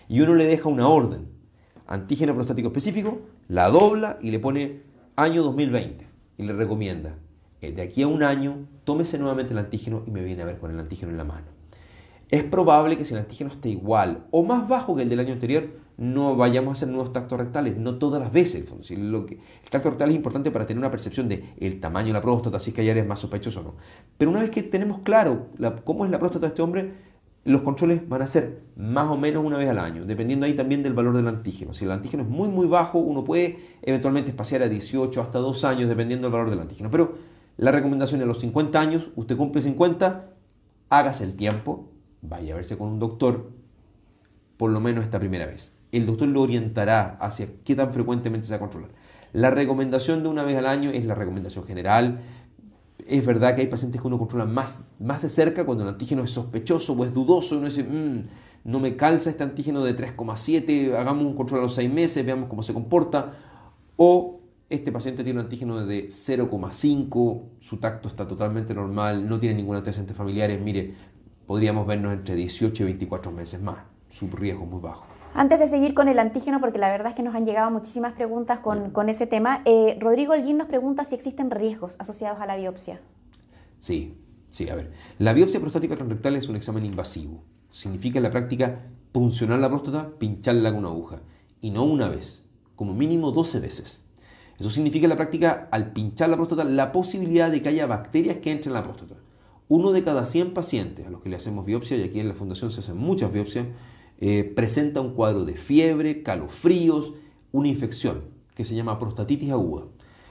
[0.09, 1.29] Y uno le deja una orden,
[1.87, 4.81] antígeno prostático específico, la dobla y le pone
[5.14, 6.05] año 2020
[6.37, 7.14] y le recomienda,
[7.61, 10.59] eh, de aquí a un año, tómese nuevamente el antígeno y me viene a ver
[10.59, 11.46] con el antígeno en la mano.
[12.29, 15.35] Es probable que si el antígeno esté igual o más bajo que el del año
[15.35, 18.64] anterior, no vayamos a hacer nuevos tactos rectales, no todas las veces.
[18.90, 22.12] Lo que, el tacto rectal es importante para tener una percepción de el tamaño de
[22.14, 23.74] la próstata, si es que hay áreas más sospechosas o no.
[24.18, 25.48] Pero una vez que tenemos claro
[25.85, 26.92] cómo es la próstata de este hombre,
[27.44, 30.83] los controles van a ser más o menos una vez al año, dependiendo ahí también
[30.83, 31.74] del valor del antígeno.
[31.74, 35.64] Si el antígeno es muy muy bajo, uno puede eventualmente espaciar a 18 hasta 2
[35.64, 36.90] años, dependiendo del valor del antígeno.
[36.90, 37.14] Pero
[37.57, 40.31] la recomendación es a los 50 años, usted cumple 50,
[40.88, 41.88] hágase el tiempo,
[42.20, 43.50] vaya a verse con un doctor,
[44.57, 45.72] por lo menos esta primera vez.
[45.92, 48.90] El doctor lo orientará hacia qué tan frecuentemente se va a controlar.
[49.33, 52.20] La recomendación de una vez al año es la recomendación general
[53.07, 56.24] es verdad que hay pacientes que uno controla más, más de cerca cuando el antígeno
[56.24, 57.59] es sospechoso o es dudoso.
[57.59, 58.22] Uno dice, mm,
[58.64, 62.48] no me calza este antígeno de 3,7, hagamos un control a los 6 meses, veamos
[62.48, 63.33] cómo se comporta.
[63.96, 69.57] O este paciente tiene un antígeno de 0,5, su tacto está totalmente normal, no tiene
[69.57, 70.61] ningún antecedente familiares.
[70.61, 70.94] Mire,
[71.46, 73.78] podríamos vernos entre 18 y 24 meses más.
[74.09, 75.12] Su riesgo es muy bajo.
[75.34, 78.12] Antes de seguir con el antígeno, porque la verdad es que nos han llegado muchísimas
[78.12, 82.56] preguntas con, ese tema, eh, Rodrigo Holguín nos pregunta si existen riesgos asociados a la
[82.56, 83.00] biopsia.
[83.78, 84.18] Sí,
[84.50, 84.92] sí, a ver.
[85.18, 87.42] La biopsia prostática transrectal es un examen invasivo.
[87.70, 91.20] Significa en la práctica puncionar la próstata, pincharla con una aguja.
[91.62, 92.44] Y no una vez,
[92.76, 94.02] como mínimo 12 veces.
[94.58, 98.36] Eso significa en la práctica, al pinchar la próstata, la posibilidad de que haya bacterias
[98.36, 99.14] que entren en la próstata.
[99.68, 102.34] Uno de cada 100 pacientes a los que le hacemos biopsia, y aquí en la
[102.34, 103.66] fundación se hacen muchas biopsias,
[104.24, 107.12] eh, presenta un cuadro de fiebre, calofríos,
[107.50, 108.22] una infección
[108.54, 109.87] que se llama prostatitis aguda.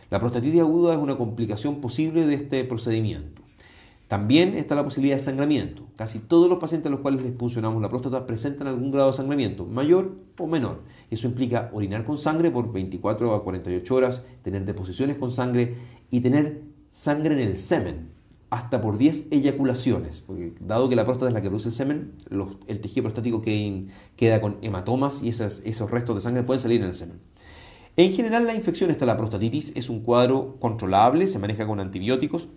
[0.10, 3.42] La prostatitis aguda es una complicación posible de este procedimiento.
[4.08, 5.84] También está la posibilidad de sangramiento.
[5.98, 9.18] Casi todos los pacientes a los cuales les puncionamos la próstata presentan algún grado de
[9.18, 10.84] sangramiento, mayor o menor.
[11.10, 15.76] Eso implica orinar con sangre por 24 a 48 horas, tener deposiciones con sangre
[16.10, 18.21] y tener sangre en el semen
[18.52, 22.12] hasta por 10 eyaculaciones, porque dado que la próstata es la que produce el semen,
[22.68, 26.94] el tejido prostático queda con hematomas y esos restos de sangre pueden salir en el
[26.94, 27.20] semen.
[27.96, 32.50] En general la infección está la prostatitis, es un cuadro controlable, se maneja con antibióticos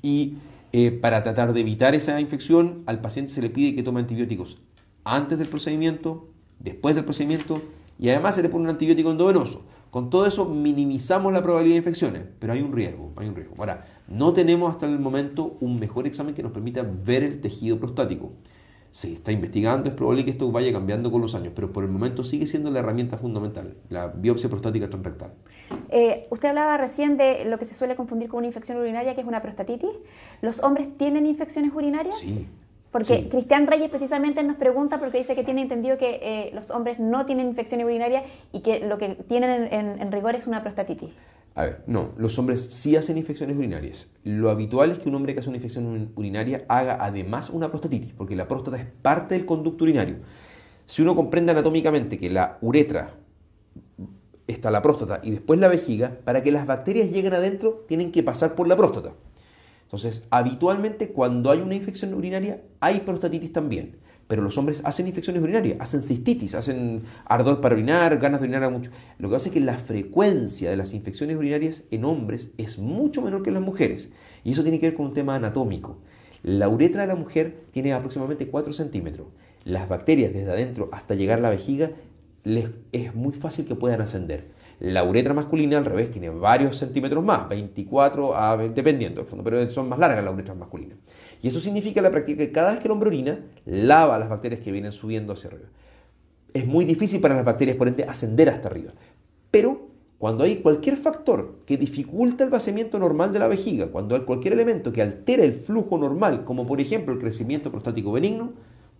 [0.00, 0.38] y
[0.72, 4.56] eh, para tratar de evitar esa infección al paciente se le pide que tome antibióticos
[5.04, 6.28] antes del procedimiento,
[6.60, 7.60] después del procedimiento
[7.98, 9.66] y además se le pone un antibiótico endovenoso.
[9.90, 13.54] Con todo eso minimizamos la probabilidad de infecciones, pero hay un riesgo, hay un riesgo.
[13.58, 17.78] Ahora, no tenemos hasta el momento un mejor examen que nos permita ver el tejido
[17.78, 18.32] prostático.
[18.90, 21.90] Se está investigando, es probable que esto vaya cambiando con los años, pero por el
[21.90, 25.32] momento sigue siendo la herramienta fundamental, la biopsia prostática transrectal.
[25.90, 29.20] Eh, usted hablaba recién de lo que se suele confundir con una infección urinaria, que
[29.20, 29.90] es una prostatitis.
[30.42, 32.18] ¿Los hombres tienen infecciones urinarias?
[32.18, 32.46] Sí,
[32.90, 36.98] porque Cristian Reyes precisamente nos pregunta porque dice que tiene entendido que eh, los hombres
[36.98, 41.10] no tienen infecciones urinarias y que lo que tienen en, rigor es una prostatitis.
[41.54, 44.08] A ver, no, los hombres sí hacen infecciones urinarias.
[44.22, 48.12] Lo habitual es que un hombre que hace una infección urinaria haga además una prostatitis,
[48.12, 50.16] porque la próstata es parte del conducto urinario.
[50.86, 53.10] Si uno comprende anatómicamente que la uretra
[54.46, 58.22] está la próstata y después la vejiga, para que las bacterias lleguen adentro tienen que
[58.22, 59.12] pasar por la próstata.
[59.88, 63.96] Entonces, habitualmente cuando hay una infección urinaria hay prostatitis también.
[64.26, 68.70] Pero los hombres hacen infecciones urinarias, hacen cistitis, hacen ardor para orinar, ganas de orinar
[68.70, 68.90] mucho.
[69.18, 73.22] Lo que hace es que la frecuencia de las infecciones urinarias en hombres es mucho
[73.22, 74.10] menor que en las mujeres.
[74.44, 75.96] Y eso tiene que ver con un tema anatómico.
[76.42, 79.28] La uretra de la mujer tiene aproximadamente 4 centímetros.
[79.64, 81.92] Las bacterias desde adentro hasta llegar a la vejiga
[82.44, 84.57] les es muy fácil que puedan ascender.
[84.80, 89.68] La uretra masculina al revés tiene varios centímetros más, 24 a dependiendo del fondo, pero
[89.70, 90.98] son más largas las uretras masculinas.
[91.42, 94.60] Y eso significa la práctica que cada vez que el hombre orina, lava las bacterias
[94.60, 95.68] que vienen subiendo hacia arriba.
[96.54, 98.92] Es muy difícil para las bacterias, por ende, ascender hasta arriba.
[99.50, 99.88] Pero
[100.18, 104.54] cuando hay cualquier factor que dificulta el vaciamiento normal de la vejiga, cuando hay cualquier
[104.54, 108.52] elemento que altera el flujo normal, como por ejemplo el crecimiento prostático benigno,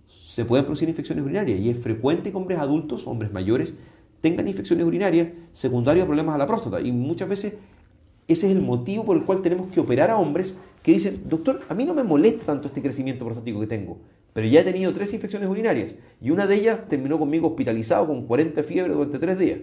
[0.06, 3.74] se pueden producir infecciones urinarias y es frecuente que hombres adultos, hombres mayores,
[4.20, 6.80] tengan infecciones urinarias secundarias a problemas a la próstata.
[6.80, 7.54] Y muchas veces
[8.28, 11.62] ese es el motivo por el cual tenemos que operar a hombres que dicen, doctor,
[11.68, 13.98] a mí no me molesta tanto este crecimiento prostático que tengo,
[14.32, 18.26] pero ya he tenido tres infecciones urinarias y una de ellas terminó conmigo hospitalizado con
[18.26, 19.60] 40 fiebres durante tres días.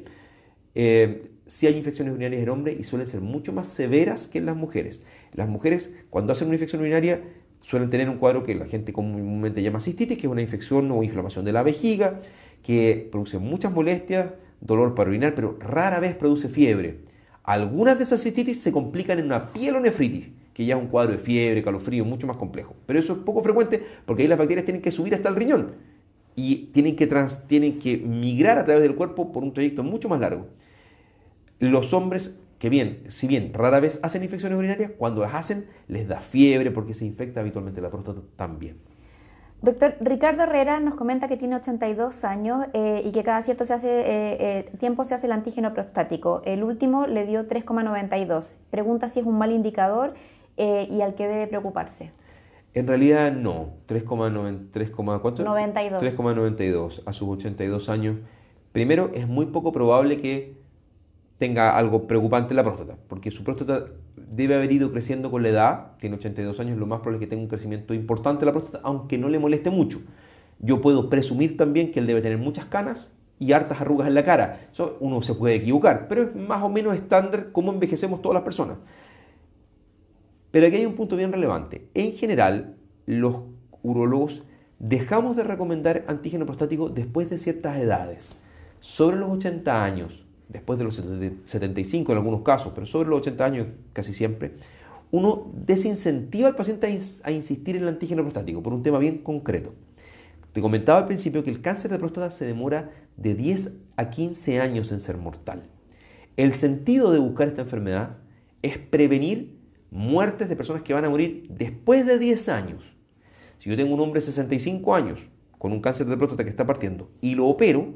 [0.74, 4.48] Eh, sí hay infecciones urinarias en hombres y suelen ser mucho más severas que en
[4.48, 5.04] las mujeres.
[5.34, 7.22] Las mujeres, cuando hacen una infección urinaria,
[7.62, 11.04] suelen tener un cuadro que la gente comúnmente llama cistitis, que es una infección o
[11.04, 12.20] inflamación de la vejiga,
[12.64, 17.00] que produce muchas molestias, dolor para orinar, pero rara vez produce fiebre.
[17.44, 21.20] Algunas de esas cistitis se complican en una pielonefritis, que ya es un cuadro de
[21.20, 22.76] fiebre, calofrío, mucho más complejo.
[22.86, 25.74] Pero eso es poco frecuente porque ahí las bacterias tienen que subir hasta el riñón
[26.36, 27.08] y tienen que,
[27.48, 30.48] tienen que migrar a través del cuerpo por un trayecto mucho más largo.
[31.60, 36.08] Los hombres que bien, si bien rara vez hacen infecciones urinarias, cuando las hacen les
[36.08, 38.78] da fiebre porque se infecta habitualmente la próstata también.
[39.66, 43.74] Doctor Ricardo Herrera nos comenta que tiene 82 años eh, y que cada cierto se
[43.74, 46.44] hace, eh, eh, tiempo se hace el antígeno prostático.
[46.46, 48.54] El último le dio 3,92.
[48.70, 50.14] Pregunta si es un mal indicador
[50.56, 52.12] y al que debe preocuparse.
[52.76, 54.70] En realidad no, 3,92.
[54.72, 58.18] 3,92 a sus 82 años.
[58.72, 60.54] Primero, es muy poco probable que
[61.40, 63.88] tenga algo preocupante en la próstata, porque su próstata
[64.30, 67.30] debe haber ido creciendo con la edad, tiene 82 años, lo más probable es que
[67.30, 70.02] tenga un crecimiento importante en la próstata, aunque no le moleste mucho.
[70.60, 74.24] Yo puedo presumir también que él debe tener muchas canas y hartas arrugas en la
[74.24, 74.70] cara.
[75.00, 78.78] Uno se puede equivocar, pero es más o menos estándar cómo envejecemos todas las personas.
[80.52, 81.90] Pero aquí hay un punto bien relevante.
[81.94, 83.44] En general, los
[83.84, 84.44] urologos
[84.80, 88.30] dejamos de recomendar antígeno prostático después de ciertas edades.
[88.80, 93.46] Sobre los 80 años, después de los 75 en algunos casos, pero sobre los 80
[93.46, 94.54] años casi siempre,
[95.12, 99.74] uno desincentiva al paciente a, insistir en el antígeno prostático por un tema bien concreto.
[100.52, 104.62] Te comentaba al principio que el cáncer de próstata se demora de 10 a 15
[104.62, 105.64] años en ser mortal.
[106.38, 108.18] El sentido de buscar esta enfermedad
[108.62, 109.58] es prevenir
[109.92, 112.94] muertes de personas que van a morir después de 10 años.
[113.58, 116.66] Si yo tengo un hombre de 65 años con un cáncer de próstata que está
[116.66, 117.94] partiendo y lo opero,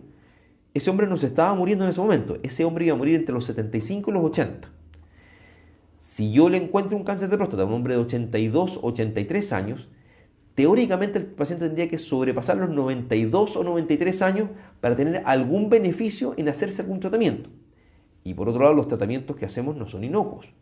[0.74, 3.34] ese hombre no se estaba muriendo en ese momento, ese hombre iba a morir entre
[3.34, 4.70] los 75 y los 80.
[5.98, 9.90] Si yo le encuentro un cáncer de próstata a un hombre de 82, 83 años,
[10.56, 16.34] teóricamente el paciente tendría que sobrepasar los 92 o 93 años para tener algún beneficio
[16.38, 17.50] en hacerse algún tratamiento.
[18.24, 20.54] Y por otro lado, los tratamientos que hacemos no son inocuos.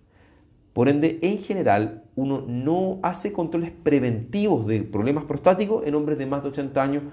[0.73, 6.27] Por ende, en general, uno no hace controles preventivos de problemas prostáticos en hombres de
[6.27, 7.03] más de 80 años.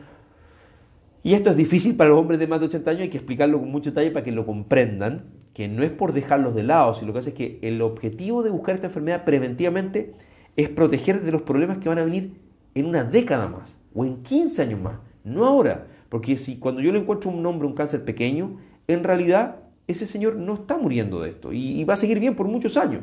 [1.25, 3.59] Y esto es difícil para los hombres de más de 80 años, hay que explicarlo
[3.59, 7.07] con mucho detalle para que lo comprendan, que no es por dejarlos de lado, sino
[7.07, 10.13] lo que hace es que el objetivo de buscar esta enfermedad preventivamente
[10.57, 12.35] es proteger de los problemas que van a venir
[12.75, 15.87] en una década más o en 15 años más, no ahora.
[16.11, 20.37] Porque si cuando yo le encuentro un hombre un cáncer pequeño, en realidad ese señor
[20.37, 23.01] no está muriendo de esto y va a seguir bien por muchos años.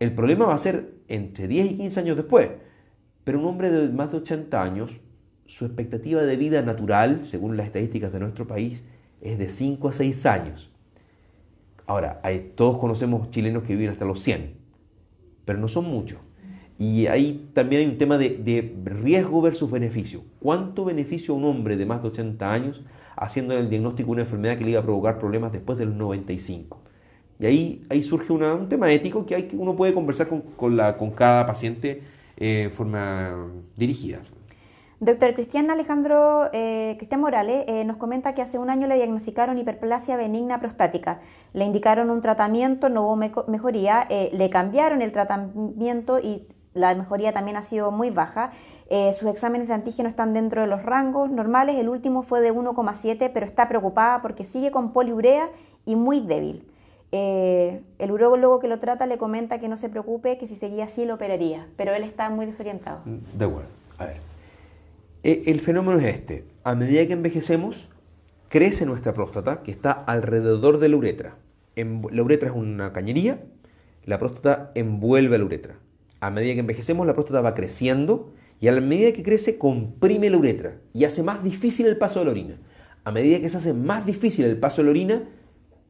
[0.00, 2.50] El problema va a ser entre 10 y 15 años después.
[3.22, 5.00] Pero un hombre de más de 80 años,
[5.50, 8.84] su expectativa de vida natural, según las estadísticas de nuestro país,
[9.20, 10.70] es de 5 a 6 años.
[11.86, 12.22] Ahora,
[12.54, 14.54] todos conocemos chilenos que viven hasta los 100,
[15.44, 16.20] pero no son muchos.
[16.78, 20.22] Y ahí también hay un tema de, riesgo versus beneficio.
[20.38, 22.82] ¿Cuánto beneficio a un hombre de más de 80 años
[23.16, 25.96] haciendo el diagnóstico de una enfermedad que le iba a provocar problemas después de los
[25.96, 26.80] 95?
[27.40, 32.02] Y ahí, ahí surge un tema ético que, hay, uno puede conversar con, cada paciente
[32.36, 33.34] eh, de forma
[33.76, 34.22] dirigida.
[35.00, 39.56] Doctor Cristian Alejandro, eh, Cristian Morales eh, nos comenta que hace un año le diagnosticaron
[39.56, 41.20] hiperplasia benigna prostática.
[41.54, 47.32] Le indicaron un tratamiento, no hubo mejoría, eh, le cambiaron el tratamiento y la mejoría
[47.32, 48.52] también ha sido muy baja.
[49.18, 51.76] Sus exámenes de antígeno están dentro de los rangos normales.
[51.78, 55.48] El último fue de 1,7, pero está preocupada porque sigue con poliurea
[55.86, 56.68] y muy débil.
[57.10, 61.04] El urólogo que lo trata le comenta que no se preocupe, que si seguía así
[61.04, 63.00] lo operaría, pero él está muy desorientado.
[63.04, 63.68] Mm, de acuerdo.
[63.98, 64.29] A ver.
[65.22, 66.44] Eh, el fenómeno es este.
[66.64, 67.90] A medida que envejecemos,
[68.48, 71.36] crece nuestra próstata, que está alrededor de la uretra.
[71.76, 73.42] la uretra es una cañería,
[74.04, 75.78] la próstata envuelve a la uretra.
[76.20, 80.28] A medida que envejecemos, la próstata va creciendo y a la medida que crece, comprime
[80.30, 82.58] la uretra y hace más difícil el paso de la orina.
[83.04, 85.28] A medida que se hace más difícil el paso de la orina,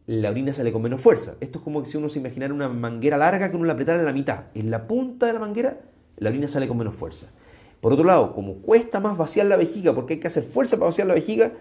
[0.06, 1.36] la orina sale con menos fuerza.
[1.40, 4.04] Esto es como si uno se imaginara una manguera larga que uno la apretara en
[4.04, 4.44] la mitad.
[4.54, 5.80] En la punta de la manguera,
[6.16, 7.32] la orina sale con menos fuerza.
[7.80, 10.86] Por otro lado, como cuesta más vaciar la vejiga, porque hay que hacer fuerza para
[10.86, 11.52] vaciar la vejiga,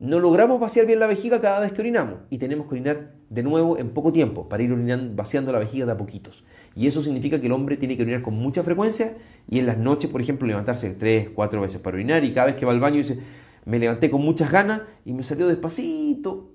[0.00, 3.42] no logramos vaciar bien la vejiga cada vez que orinamos y tenemos que orinar de
[3.42, 6.44] nuevo en poco tiempo para ir orinando, vaciando la vejiga de a poquitos.
[6.74, 9.16] Y eso significa que el hombre tiene que orinar con mucha frecuencia
[9.48, 12.56] y en las noches, por ejemplo, levantarse tres, cuatro veces para orinar y cada vez
[12.56, 13.20] que va al baño dice,
[13.64, 16.50] me levanté con muchas ganas y me salió despacito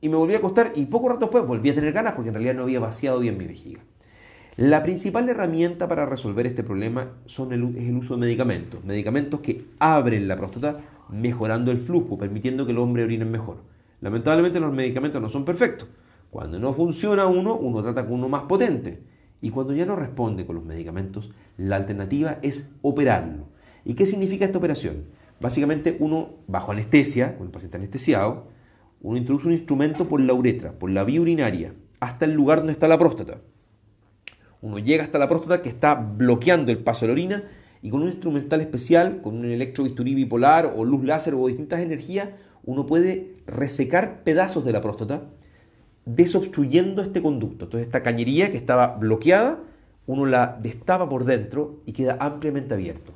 [0.00, 2.34] y me volví a acostar y poco rato después volví a tener ganas porque en
[2.34, 3.80] realidad no había vaciado bien mi vejiga.
[4.60, 9.68] La principal herramienta para resolver este problema son es el uso de medicamentos, medicamentos que
[9.78, 13.62] abren la próstata mejorando el flujo, permitiendo que el hombre orine mejor.
[14.02, 15.88] Lamentablemente los medicamentos no son perfectos.
[16.30, 19.02] Cuando no funciona uno, uno trata con uno más potente.
[19.40, 23.48] Y cuando ya no responde con los medicamentos, la alternativa es operarlo.
[23.86, 25.06] ¿Y qué significa esta operación?
[25.40, 28.48] Básicamente uno, bajo anestesia, con el paciente anestesiado,
[29.00, 32.74] uno introduce un instrumento por la uretra, por la vía urinaria, hasta el lugar donde
[32.74, 33.40] está la próstata.
[34.62, 37.44] Uno llega hasta la próstata que está bloqueando el paso de la orina
[37.82, 42.28] y con un instrumental especial, con un electrobisturí bipolar o luz láser o distintas energías,
[42.64, 45.22] uno puede resecar pedazos de la próstata
[46.04, 47.64] desobstruyendo este conducto.
[47.64, 49.60] Entonces esta cañería que estaba bloqueada,
[50.06, 53.12] uno la destapa por dentro y queda ampliamente abierto.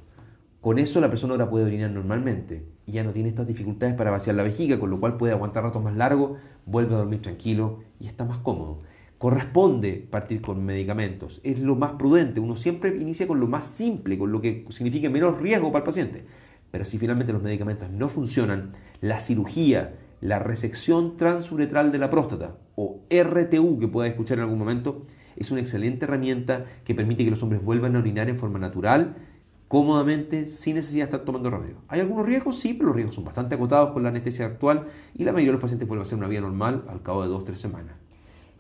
[0.60, 4.10] Con eso la persona ahora puede orinar normalmente y ya no tiene estas dificultades para
[4.10, 7.80] vaciar la vejiga, con lo cual puede aguantar ratos más largos, vuelve a dormir tranquilo
[8.00, 8.80] y está más cómodo.
[9.24, 14.18] Corresponde partir con medicamentos, es lo más prudente, uno siempre inicia con lo más simple,
[14.18, 16.26] con lo que signifique menos riesgo para el paciente.
[16.70, 22.58] Pero si finalmente los medicamentos no funcionan, la cirugía, la resección transuretral de la próstata
[22.74, 25.06] o RTU que pueda escuchar en algún momento,
[25.36, 29.16] es una excelente herramienta que permite que los hombres vuelvan a orinar en forma natural
[29.68, 31.76] cómodamente sin necesidad de estar tomando remedio.
[31.88, 32.60] ¿Hay algunos riesgos?
[32.60, 34.84] Sí, pero los riesgos son bastante acotados con la anestesia actual
[35.14, 37.28] y la mayoría de los pacientes vuelven a hacer una vida normal al cabo de
[37.28, 38.03] dos o tres semanas.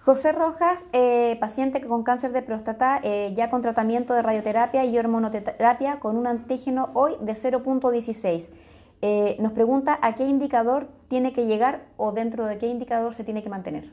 [0.04, 4.98] José Rojas, eh, paciente con cáncer de próstata, eh, ya con tratamiento de radioterapia y
[4.98, 8.50] hormonoterapia con un antígeno hoy de 0.16.
[9.00, 13.24] Eh, nos pregunta a qué indicador tiene que llegar o dentro de qué indicador se
[13.24, 13.90] tiene que mantener.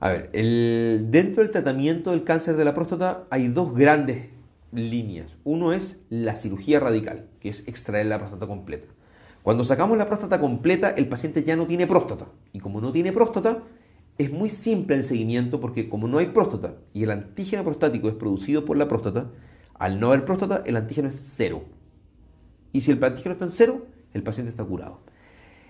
[0.00, 4.30] A ver, dentro del tratamiento del cáncer de la próstata hay dos grandes
[4.72, 5.38] líneas.
[5.44, 8.88] Uno es la cirugía radical, que es extraer la próstata completa.
[9.44, 12.26] Cuando sacamos la próstata completa, el paciente ya no tiene próstata.
[12.52, 13.62] Y como no tiene próstata,
[14.18, 18.14] es muy simple el seguimiento porque como no hay próstata y el antígeno prostático es
[18.14, 19.30] producido por la próstata,
[19.74, 21.64] al no haber próstata, el antígeno es cero.
[22.72, 25.00] Y si el antígeno está en cero, el paciente está curado.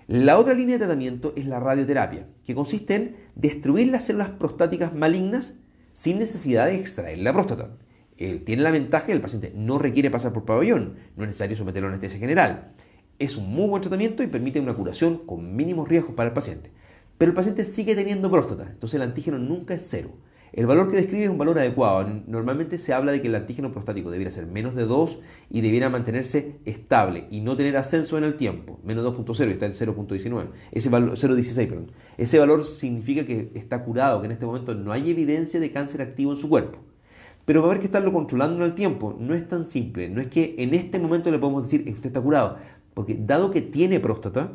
[0.07, 4.93] La otra línea de tratamiento es la radioterapia, que consiste en destruir las células prostáticas
[4.93, 5.55] malignas
[5.93, 7.71] sin necesidad de extraer la próstata.
[8.17, 11.57] Él tiene la ventaja que el paciente no requiere pasar por pabellón, no es necesario
[11.57, 12.73] someterlo a anestesia general.
[13.17, 16.71] Es un muy buen tratamiento y permite una curación con mínimos riesgos para el paciente.
[17.17, 20.11] Pero el paciente sigue teniendo próstata, entonces el antígeno nunca es cero.
[20.55, 22.07] El valor que describe es un valor adecuado.
[22.27, 25.89] Normalmente se habla de que el antígeno prostático debiera ser menos de 2 y debiera
[25.89, 28.79] mantenerse estable y no tener ascenso en el tiempo.
[28.85, 30.47] Menos 2.0 y está en 0.19.
[30.71, 31.91] Ese valor, 0.16, perdón.
[32.17, 36.01] Ese valor significa que está curado, que en este momento no hay evidencia de cáncer
[36.01, 36.79] activo en su cuerpo.
[37.43, 39.13] Pero va a haber que estarlo controlando en el tiempo.
[39.19, 40.07] No es tan simple.
[40.07, 42.59] No es que en este momento le podemos decir que usted está curado.
[42.93, 44.53] Porque dado que tiene próstata,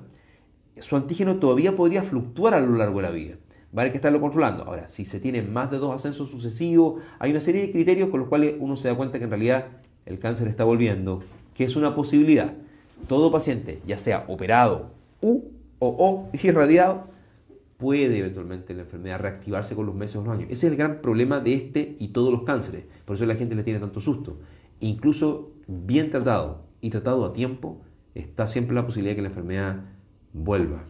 [0.81, 3.37] su antígeno todavía podría fluctuar a lo largo de la vida
[3.77, 4.65] va a haber que estarlo controlando.
[4.65, 8.21] Ahora, si se tienen más de dos ascensos sucesivos, hay una serie de criterios con
[8.21, 9.67] los cuales uno se da cuenta que en realidad
[10.07, 11.21] el cáncer está volviendo,
[11.55, 12.55] que es una posibilidad.
[13.07, 15.43] Todo paciente, ya sea operado u
[15.79, 17.09] o, o irradiado,
[17.79, 20.51] puede eventualmente la enfermedad reactivarse con los meses o los años.
[20.51, 22.85] Ese es el gran problema de este y todos los cánceres.
[23.05, 24.39] Por eso la gente le tiene tanto susto.
[24.81, 27.81] Incluso bien tratado y tratado a tiempo,
[28.15, 29.85] está siempre la posibilidad de que la enfermedad
[30.33, 30.85] vuelva.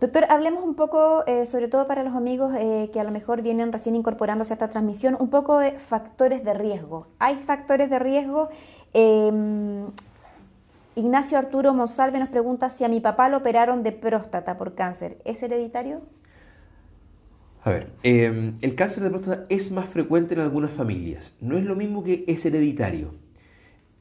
[0.00, 3.42] Doctor, hablemos un poco, eh, sobre todo para los amigos eh, que a lo mejor
[3.42, 7.08] vienen recién incorporándose a esta transmisión, un poco de factores de riesgo.
[7.18, 8.48] ¿Hay factores de riesgo?
[8.94, 9.88] Em,
[10.96, 15.18] Ignacio Arturo Monsalve nos pregunta si a mi papá lo operaron de próstata por cáncer.
[15.26, 16.00] ¿Es hereditario?
[17.62, 21.34] A ver, em, el cáncer de próstata es más frecuente en algunas familias.
[21.42, 23.10] No es lo mismo que es hereditario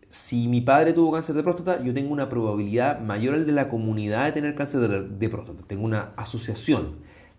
[0.10, 3.70] si mi padre tuvo cáncer de próstata, yo tengo una probabilidad mayor al de la
[3.70, 5.64] comunidad de tener cáncer de, próstata.
[5.68, 6.95] Tengo una asociación.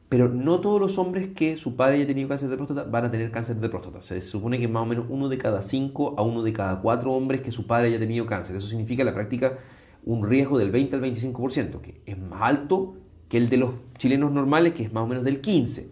[0.08, 3.10] Pero no todos los hombres que su padre haya tenido cáncer de próstata van a
[3.10, 4.02] tener cáncer de próstata.
[4.02, 7.12] Se supone que más o menos uno de cada cinco a uno de cada cuatro
[7.12, 8.56] hombres que su padre haya tenido cáncer.
[8.56, 9.58] Eso significa en la práctica
[10.04, 12.94] un riesgo del 20 al 25%, que es más alto
[13.28, 15.86] que el de los chilenos normales, que es más o menos del 15%.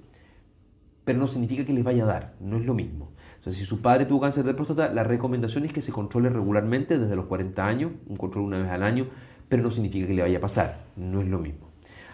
[1.04, 3.12] Pero no significa que les vaya a dar, no es lo mismo
[3.52, 7.16] si su padre tuvo cáncer de próstata, la recomendación es que se controle regularmente desde
[7.16, 9.08] los 40 años, un control una vez al año,
[9.48, 11.68] pero no significa que le vaya a pasar, no es lo mismo.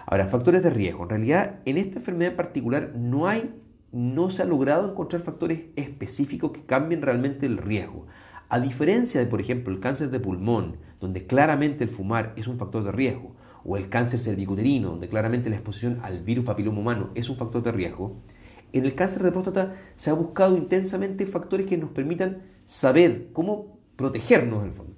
[0.07, 1.05] Ahora, factores de riesgo.
[1.05, 3.55] En realidad, en esta enfermedad en particular no hay,
[3.91, 8.07] no se ha logrado encontrar factores específicos que cambien realmente el riesgo.
[8.49, 12.59] A diferencia de, por ejemplo, el cáncer de pulmón, donde claramente el fumar es un
[12.59, 17.11] factor de riesgo, o el cáncer cervicuterino, donde claramente la exposición al virus papiloma humano
[17.15, 18.21] es un factor de riesgo,
[18.75, 23.79] en el cáncer de próstata se ha buscado intensamente factores que nos permitan saber cómo
[23.97, 24.95] protegernos del fondo.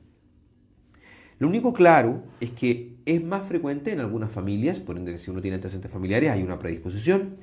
[1.38, 5.42] Lo único claro es que es más frecuente en algunas familias, por ende si uno
[5.42, 7.34] tiene antecedentes familiares hay una predisposición,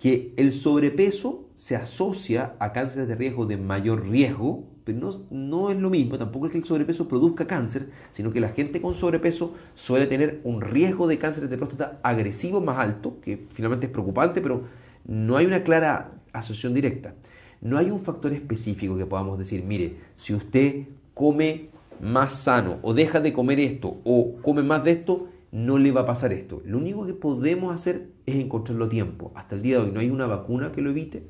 [0.00, 5.70] que el sobrepeso se asocia a cánceres de riesgo de mayor riesgo, pero no, no,
[5.70, 8.94] es lo mismo, tampoco es que el sobrepeso produzca cáncer, sino que la gente con
[8.94, 13.92] sobrepeso suele tener un riesgo de cáncer de próstata agresivo más alto, que finalmente es
[13.92, 14.64] preocupante, pero
[15.04, 17.14] no hay una clara asociación directa.
[17.60, 22.94] No hay un factor específico que podamos decir, mire, si usted come más sano o
[22.94, 26.62] deja de comer esto o come más de esto, no le va a pasar esto.
[26.64, 29.30] Lo único que podemos hacer es encontrarlo a tiempo.
[29.34, 31.24] Hasta el día de hoy no hay una vacuna que lo evite,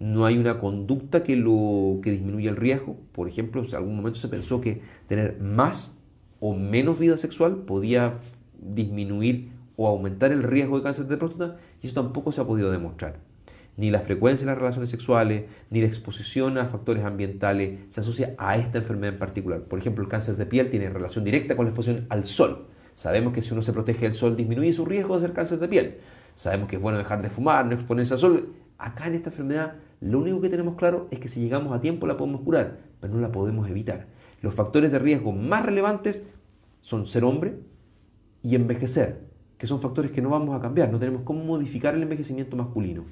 [0.00, 2.96] no hay una conducta que, lo, que disminuya el riesgo.
[3.12, 5.96] Por ejemplo, en algún momento se pensó que tener más
[6.40, 8.18] o menos vida sexual podía
[8.60, 12.70] disminuir o aumentar el riesgo de cáncer de próstata y eso tampoco se ha podido
[12.70, 13.18] demostrar.
[13.76, 18.34] Ni la frecuencia de las relaciones sexuales, ni la exposición a factores ambientales se asocia
[18.38, 19.62] a esta enfermedad en particular.
[19.62, 22.68] Por ejemplo, el cáncer de piel tiene relación directa con la exposición al sol.
[22.94, 25.66] Sabemos que si uno se protege del sol disminuye su riesgo de hacer cáncer de
[25.66, 25.98] piel.
[26.36, 28.54] Sabemos que es bueno dejar de fumar, no exponerse al sol.
[28.78, 32.06] Acá en esta enfermedad lo único que tenemos claro es que si llegamos a tiempo
[32.06, 34.06] la podemos curar, pero no la podemos evitar.
[34.40, 36.22] Los factores de riesgo más relevantes
[36.80, 37.58] son ser hombre
[38.42, 39.33] y envejecer
[39.64, 43.04] que son factores que no vamos a cambiar, no tenemos cómo modificar el envejecimiento masculino.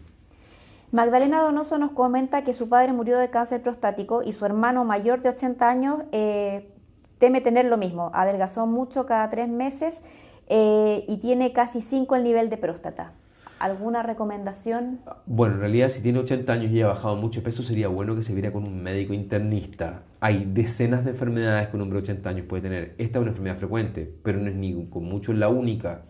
[0.91, 5.23] Magdalena Donoso nos comenta que su padre murió de cáncer prostático y su hermano mayor
[5.23, 6.71] de 80 años eh,
[7.17, 8.11] teme tener lo mismo.
[8.13, 10.03] Adelgazó mucho cada tres meses
[10.49, 13.15] eh, y tiene casi 5 el nivel de próstata.
[13.59, 15.01] ¿Alguna recomendación?
[15.25, 18.23] Bueno, en realidad si tiene 80 años y ha bajado mucho peso, sería bueno que
[18.23, 20.03] se viera con un médico internista.
[20.21, 22.95] Hay decenas de enfermedades que un hombre de 80 años puede tener.
[22.99, 26.03] Esta es una enfermedad frecuente, pero no es ni con mucho la única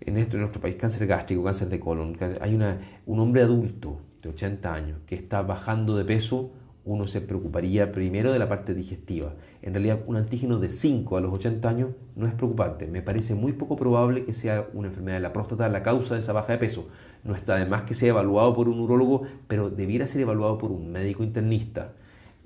[0.00, 2.16] en, esto, en nuestro país cáncer gástrico, cáncer de colon.
[2.40, 6.52] Hay una, un hombre adulto de 80 años que está bajando de peso,
[6.84, 9.34] uno se preocuparía primero de la parte digestiva.
[9.62, 12.86] En realidad, un antígeno de 5 a los 80 años no es preocupante.
[12.86, 16.20] Me parece muy poco probable que sea una enfermedad de la próstata la causa de
[16.20, 16.88] esa baja de peso.
[17.22, 20.70] No está de más que sea evaluado por un urólogo, pero debiera ser evaluado por
[20.72, 21.94] un médico internista.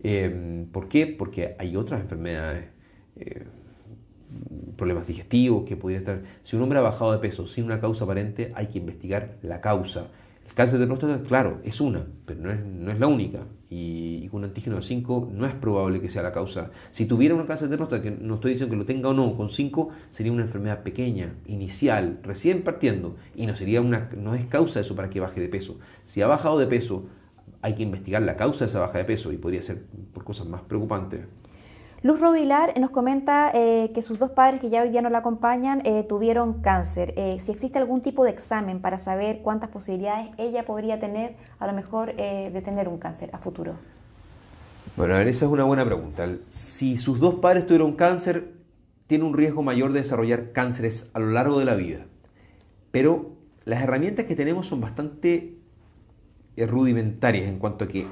[0.03, 1.07] Em, ¿Por qué?
[1.09, 2.69] Porque hay otras enfermedades.
[3.17, 3.45] Eh,
[4.77, 6.23] problemas digestivos, que pudiera estar...
[6.43, 9.61] Si un hombre ha bajado de peso sin una causa aparente, hay que investigar la
[9.61, 10.09] causa.
[10.47, 13.41] El cáncer de próstata, claro, es una, pero no es, no es la única.
[13.71, 16.71] Y, con un antígeno de 5 no es probable que sea la causa.
[16.91, 19.37] Si tuviera un cáncer de próstata, que no estoy diciendo que lo tenga o no,
[19.37, 24.47] con 5 sería una enfermedad pequeña, inicial, recién partiendo, y no, sería una, no es
[24.47, 25.79] causa eso para que baje de peso.
[26.05, 27.07] Si ha bajado de peso,
[27.61, 30.47] hay que investigar la causa de esa baja de peso y podría ser por cosas
[30.47, 31.27] más preocupantes.
[32.01, 35.19] Luz Robilar nos comenta eh, que sus dos padres que ya hoy día no la
[35.19, 37.13] acompañan eh, tuvieron cáncer.
[37.17, 41.67] Eh, si existe algún tipo de examen para saber cuántas posibilidades ella podría tener a
[41.67, 43.75] lo mejor de tener un cáncer a futuro.
[44.97, 46.29] Bueno, esa es una buena pregunta.
[46.49, 48.53] Si sus dos padres tuvieron cáncer,
[49.09, 52.07] tiene un riesgo mayor de desarrollar cánceres a lo largo de la vida.
[52.93, 53.33] Pero
[53.65, 55.57] las herramientas que tenemos son bastante
[56.57, 58.07] rudimentarias en cuanto a que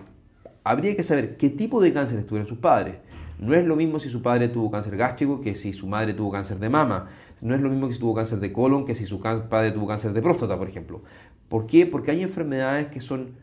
[0.64, 2.96] habría que saber qué tipo de cánceres tuvieron sus padres
[3.38, 6.30] no es lo mismo si su padre tuvo cáncer gástrico que si su madre tuvo
[6.30, 7.08] cáncer de mama.
[7.42, 9.86] No es lo mismo que si tuvo cáncer de colon que si su padre tuvo
[9.86, 11.02] cáncer de próstata, por ejemplo.
[11.48, 11.86] ¿Por qué?
[11.86, 13.34] Porque hay enfermedades que son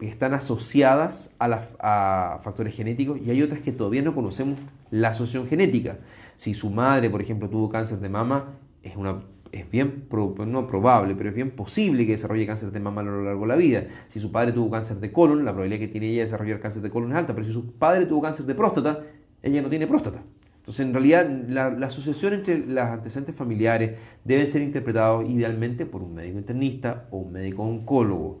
[0.00, 4.58] están asociadas a, factores genéticos y hay otras que todavía no conocemos
[4.90, 5.98] la asociación genética.
[6.36, 9.20] Si su madre, por ejemplo, tuvo cáncer de mama, es una
[9.52, 10.06] es bien,
[10.46, 13.46] no probable, pero es bien posible que desarrolle cáncer de mama a lo largo de
[13.46, 13.84] la vida.
[14.08, 16.82] Si su padre tuvo cáncer de colon, la probabilidad que tiene ella de desarrollar cáncer
[16.82, 19.02] de colon es alta, pero si su padre tuvo cáncer de próstata,
[19.42, 20.22] ella no tiene próstata.
[20.66, 26.14] Entonces, en realidad, la, asociación entre las antecedentes familiares debe ser interpretados idealmente por un
[26.14, 28.40] médico internista o un médico oncólogo.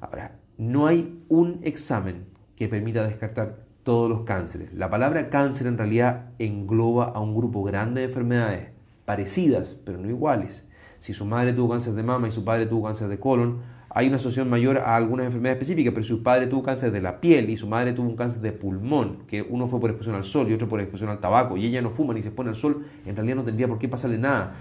[0.00, 2.24] Ahora, no hay un examen
[2.56, 4.72] que permita descartar todos los cánceres.
[4.72, 8.68] La palabra cáncer en realidad engloba a un grupo grande de enfermedades
[9.04, 10.66] parecidas, pero no iguales.
[11.00, 13.60] Si su madre tuvo cáncer de mama y su padre tuvo cáncer de colon,
[13.94, 17.02] hay una asociación mayor a algunas enfermedades específicas, pero si su padre tuvo cáncer de
[17.02, 20.16] la piel y su madre tuvo un cáncer de pulmón, que uno fue por exposición
[20.16, 22.48] al sol y otro por exposición al tabaco, y ella no fuma ni se pone
[22.48, 24.54] al sol, en realidad no tendría por qué pasarle nada.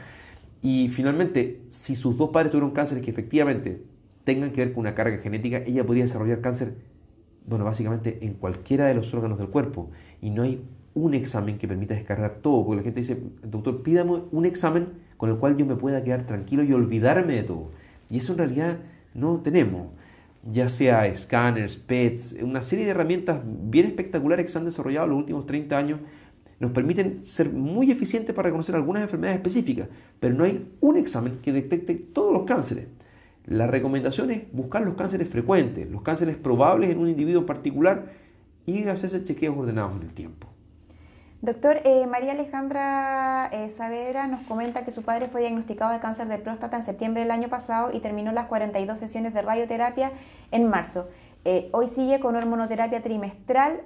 [0.61, 3.81] Y finalmente, si sus dos padres tuvieron cánceres que efectivamente
[4.25, 6.75] tengan que ver con una carga genética, ella podría desarrollar cáncer,
[7.47, 9.91] bueno, básicamente en cualquiera de los órganos del cuerpo.
[10.21, 10.61] Y no hay
[10.93, 15.29] un examen que permita descargar todo, porque la gente dice, doctor, pídame un examen con
[15.29, 17.71] el cual yo me pueda quedar tranquilo y olvidarme de todo.
[18.09, 18.77] Y eso en realidad
[19.13, 19.87] no tenemos,
[20.43, 25.11] ya sea escáneres, PETs, una serie de herramientas bien espectaculares que se han desarrollado en
[25.11, 25.99] los últimos 30 años,
[26.59, 29.89] nos permiten ser muy eficientes para reconocer algunas enfermedades específicas,
[30.19, 32.85] pero no hay un examen que detecte todos los cánceres.
[33.45, 38.13] La recomendación es buscar los cánceres frecuentes, los cánceres probables en un individuo en particular
[38.67, 40.50] y hacerse chequeos ordenados en el tiempo.
[41.41, 46.27] Doctor, eh, María Alejandra eh, Saavedra nos comenta que su padre fue diagnosticado de cáncer
[46.27, 50.11] de próstata en septiembre del año pasado y terminó las 42 sesiones de radioterapia
[50.51, 51.09] en marzo.
[51.43, 53.81] Eh, hoy sigue con hormonoterapia trimestral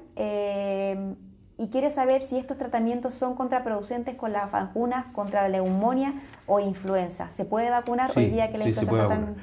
[1.58, 6.14] y quiere saber si estos tratamientos son contraproducentes con las vacunas contra la neumonía
[6.48, 7.32] o influenza.
[7.32, 9.36] ¿Se puede vacunar hoy día que la influenza está tan...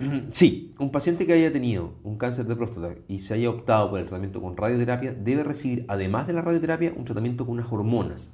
[0.32, 3.98] Sí, un paciente que haya tenido un cáncer de próstata y se haya optado por
[3.98, 8.32] el tratamiento con radioterapia debe recibir, además de la radioterapia, un tratamiento con unas hormonas.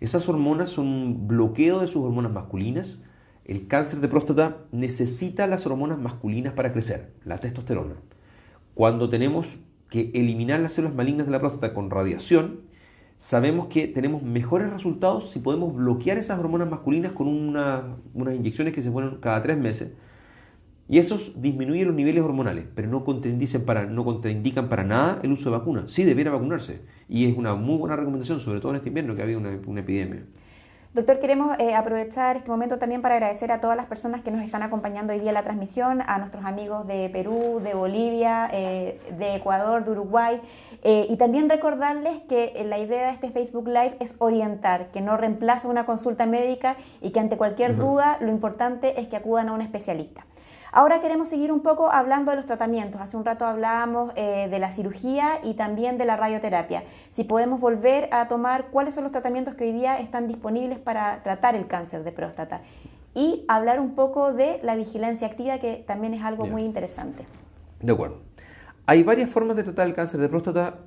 [0.00, 2.98] Esas hormonas son un bloqueo de sus hormonas masculinas.
[3.44, 7.96] El cáncer de próstata necesita las hormonas masculinas para crecer, la testosterona.
[8.74, 9.58] Cuando tenemos
[9.90, 12.60] que eliminar las células malignas de la próstata con radiación,
[13.16, 18.82] sabemos que tenemos mejores resultados si podemos bloquear esas hormonas masculinas con unas inyecciones que
[18.82, 19.92] se ponen cada tres meses
[20.88, 25.32] y esos disminuyen los niveles hormonales, pero no contraindican para, no contraindican para nada el
[25.32, 25.90] uso de vacunas.
[25.90, 26.80] Sí, debiera vacunarse.
[27.08, 29.80] Y es una muy buena recomendación, sobre todo en este invierno que ha habido una,
[29.80, 30.22] epidemia.
[30.94, 34.42] Doctor, queremos eh, aprovechar este momento también para agradecer a todas las personas que nos
[34.42, 38.98] están acompañando hoy día en la transmisión, a nuestros amigos de Perú, de Bolivia, eh,
[39.18, 40.40] de Ecuador, de Uruguay,
[40.82, 45.18] eh, y también recordarles que la idea de este Facebook Live es orientar, que no
[45.18, 49.52] reemplaza una consulta médica y que ante cualquier duda lo importante es que acudan a
[49.52, 50.24] un especialista.
[50.70, 53.00] Ahora queremos seguir un poco hablando de los tratamientos.
[53.00, 56.84] Hace un rato hablábamos eh, de la cirugía y también de la radioterapia.
[57.10, 61.22] Si podemos volver a tomar cuáles son los tratamientos que hoy día están disponibles para
[61.22, 62.60] tratar el cáncer de próstata.
[63.14, 67.24] Y hablar un poco de la vigilancia activa, que también es algo muy interesante.
[67.80, 68.20] De acuerdo.
[68.86, 70.80] Hay varias formas de tratar el cáncer de próstata.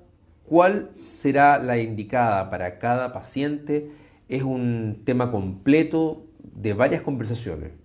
[0.48, 3.92] ¿Cuál será la indicada para cada paciente?
[4.30, 7.81] Es un tema completo de varias conversaciones.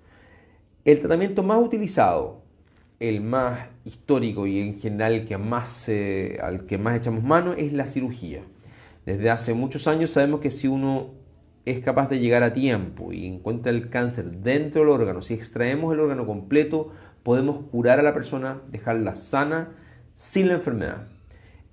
[0.87, 2.45] El tratamiento más utilizado,
[3.01, 5.91] el más histórico y en general que más,
[6.41, 8.43] al que más echamos mano es la cirugía.
[9.05, 11.11] Desde hace muchos años sabemos que si uno
[11.65, 15.93] es capaz de llegar a tiempo y encuentra el cáncer dentro del órgano, si extraemos
[15.93, 16.93] el órgano completo,
[17.25, 19.73] podemos curar a la persona, dejarla sana,
[20.15, 21.09] sin la enfermedad.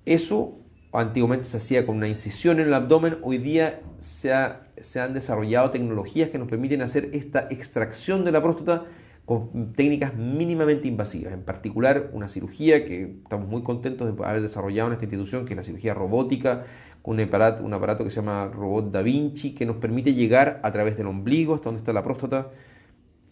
[0.06, 0.58] Eso
[0.92, 6.30] antiguamente se hacía con una incisión en el abdomen, hoy día se han desarrollado tecnologías
[6.30, 8.86] que nos permiten hacer esta extracción de la próstata
[9.24, 14.88] con técnicas mínimamente invasivas, en particular una cirugía que estamos muy contentos de haber desarrollado
[14.88, 16.64] en esta institución, que es la cirugía robótica,
[17.00, 20.60] con un aparato, un aparato que se llama Robot Da Vinci, que nos permite llegar
[20.62, 22.50] a través del ombligo, hasta donde está la próstata,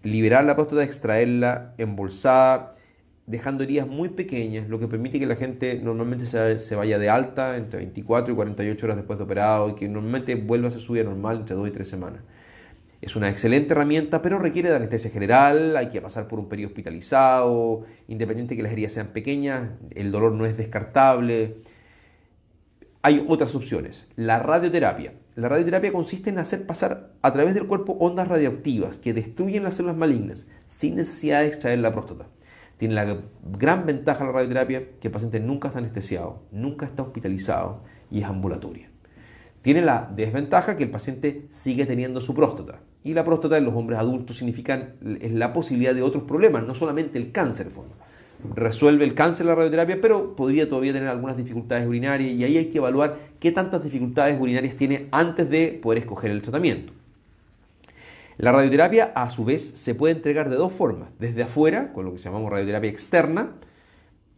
[0.02, 2.74] liberar la próstata, extraerla embolsada,
[3.26, 7.56] dejando heridas muy pequeñas, lo que permite que la gente normalmente se, vaya de alta
[7.56, 11.04] entre 24 y 48 horas después de operado y que normalmente vuelva a su vida
[11.04, 12.22] normal entre 2 y 3 semanas.
[13.02, 16.68] Es una excelente herramienta, pero requiere de anestesia general, hay que pasar por un periodo
[16.68, 21.56] hospitalizado, independiente de que las heridas sean pequeñas, el dolor no es descartable.
[23.02, 24.06] Hay otras opciones.
[24.14, 25.14] La radioterapia.
[25.34, 29.74] La radioterapia consiste en hacer pasar a través del cuerpo ondas radioactivas que destruyen las
[29.74, 32.28] células malignas sin necesidad de extraer la próstata.
[32.76, 33.20] Tiene la
[33.58, 37.82] gran ventaja la radioterapia que el paciente nunca está anestesiado, nunca está hospitalizado
[38.12, 38.92] y es ambulatoria.
[39.60, 42.80] Tiene la desventaja que el paciente sigue teniendo su próstata.
[43.04, 47.18] Y la próstata en los hombres adultos significa la posibilidad de otros problemas, no solamente
[47.18, 47.94] el cáncer en fondo.
[48.54, 52.66] Resuelve el cáncer la radioterapia, pero podría todavía tener algunas dificultades urinarias y ahí hay
[52.66, 56.92] que evaluar qué tantas dificultades urinarias tiene antes de poder escoger el tratamiento.
[58.38, 62.12] La radioterapia, a su vez, se puede entregar de dos formas, desde afuera, con lo
[62.12, 63.52] que llamamos radioterapia externa,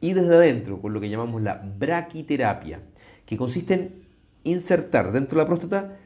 [0.01, 2.83] y desde adentro, con lo que llamamos la braquiterapia,
[3.25, 4.05] que consiste en
[4.43, 5.97] insertar dentro de la próstata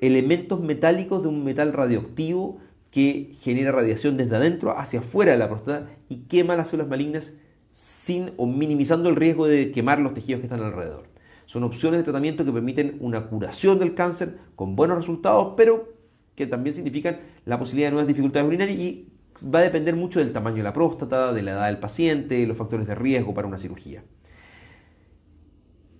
[0.00, 2.58] elementos metálicos de un metal radioactivo
[2.90, 7.34] que genera radiación desde adentro hacia afuera de la próstata y quema las células malignas
[7.70, 11.08] sin o minimizando el riesgo de quemar los tejidos que están alrededor.
[11.44, 15.92] Son opciones de tratamiento que permiten una curación del cáncer con buenos resultados, pero
[16.34, 19.08] que también significan la posibilidad de nuevas dificultades urinarias y
[19.54, 22.56] va a depender mucho del tamaño de la próstata, de la edad del paciente, los
[22.56, 24.02] factores de riesgo para una cirugía.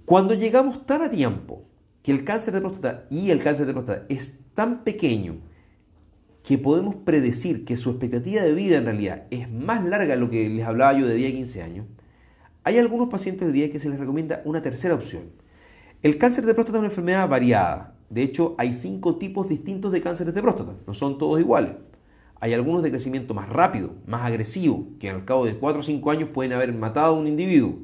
[0.05, 1.65] Cuando llegamos tan a tiempo
[2.07, 5.39] que el cáncer de próstata y el cáncer de próstata es tan pequeño
[6.45, 10.31] que podemos predecir que su expectativa de vida en realidad es más larga de lo
[10.31, 11.87] que les hablaba yo de 10 a 15 años,
[12.63, 15.33] hay algunos pacientes de día que se les recomienda una tercera opción.
[16.01, 17.97] El cáncer de próstata es una enfermedad variada.
[18.09, 20.77] De hecho, hay cinco tipos distintos de cánceres de próstata.
[20.87, 21.73] No son todos iguales.
[22.39, 26.09] Hay algunos de crecimiento más rápido, más agresivo, que al cabo de 4 o 5
[26.13, 27.81] años pueden haber matado a un individuo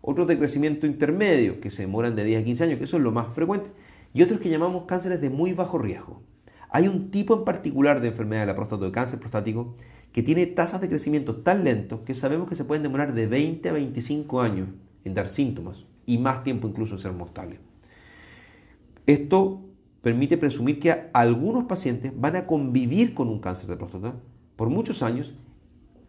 [0.00, 3.02] otros de crecimiento intermedio, que se demoran de 10 a 15 años, que eso es
[3.02, 3.70] lo más frecuente,
[4.12, 6.22] y otros que llamamos cánceres de muy bajo riesgo.
[6.70, 9.74] Hay un tipo en particular de enfermedad de la próstata, de cáncer prostático,
[10.12, 13.68] que tiene tasas de crecimiento tan lentos que sabemos que se pueden demorar de 20
[13.68, 14.68] a 25 años
[15.04, 17.58] en dar síntomas y más tiempo incluso en ser mortales.
[19.06, 19.62] Esto
[20.02, 24.14] permite presumir que algunos pacientes van a convivir con un cáncer de próstata
[24.56, 25.34] por muchos años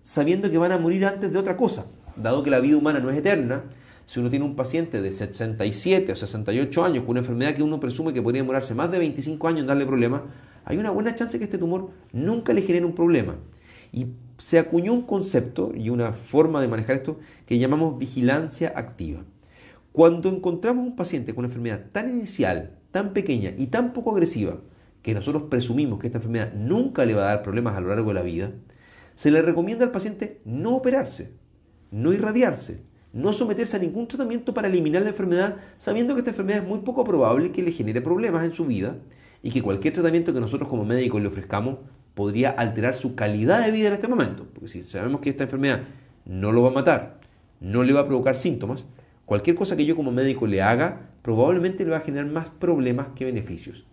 [0.01, 1.87] sabiendo que van a morir antes de otra cosa.
[2.15, 3.65] Dado que la vida humana no es eterna,
[4.05, 7.79] si uno tiene un paciente de 67 o 68 años con una enfermedad que uno
[7.79, 10.23] presume que podría demorarse más de 25 años en darle problemas,
[10.65, 13.37] hay una buena chance que este tumor nunca le genere un problema.
[13.91, 19.23] Y se acuñó un concepto y una forma de manejar esto que llamamos vigilancia activa.
[19.91, 24.61] Cuando encontramos un paciente con una enfermedad tan inicial, tan pequeña y tan poco agresiva,
[25.01, 28.09] que nosotros presumimos que esta enfermedad nunca le va a dar problemas a lo largo
[28.09, 28.51] de la vida,
[29.13, 31.33] se le recomienda al paciente no operarse,
[31.91, 32.83] no irradiarse,
[33.13, 36.79] no someterse a ningún tratamiento para eliminar la enfermedad, sabiendo que esta enfermedad es muy
[36.79, 38.97] poco probable que le genere problemas en su vida
[39.43, 41.79] y que cualquier tratamiento que nosotros como médicos le ofrezcamos
[42.13, 44.47] podría alterar su calidad de vida en este momento.
[44.53, 45.81] Porque si sabemos que esta enfermedad
[46.25, 47.19] no lo va a matar,
[47.59, 48.85] no le va a provocar síntomas,
[49.25, 53.07] cualquier cosa que yo como médico le haga probablemente le va a generar más problemas
[53.15, 53.85] que beneficios.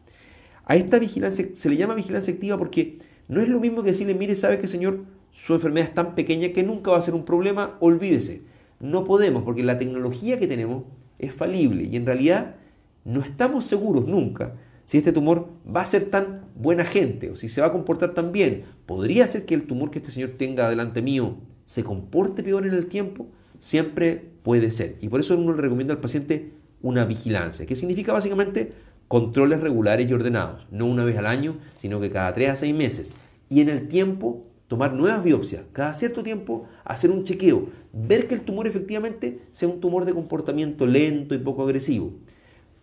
[0.65, 2.99] A esta vigilancia se le llama vigilancia activa porque
[3.29, 6.51] no es lo mismo que decirle, mire, sabe que señor, su enfermedad es tan pequeña
[6.53, 8.43] que nunca va a ser un problema, olvídese.
[8.81, 10.85] No podemos, porque la tecnología que tenemos
[11.19, 12.57] es falible y en realidad
[13.05, 14.55] no estamos seguros nunca
[14.85, 18.15] si este tumor va a ser tan buena gente o si se va a comportar
[18.15, 18.65] tan bien.
[18.87, 22.73] ¿Podría ser que el tumor que este señor tenga delante mío se comporte peor en
[22.73, 23.27] el tiempo?
[23.59, 24.97] Siempre puede ser.
[25.03, 28.73] Y por eso uno le recomienda al paciente una vigilancia, que significa básicamente
[29.09, 32.75] controles regulares y ordenados, no una vez al año, sino que cada tres a seis
[32.75, 33.13] meses.
[33.51, 37.69] Y en el tiempo tomar nuevas biopsias, cada cierto tiempo hacer un chequeo,
[38.07, 42.13] ver que el tumor efectivamente sea un tumor de comportamiento lento y poco agresivo.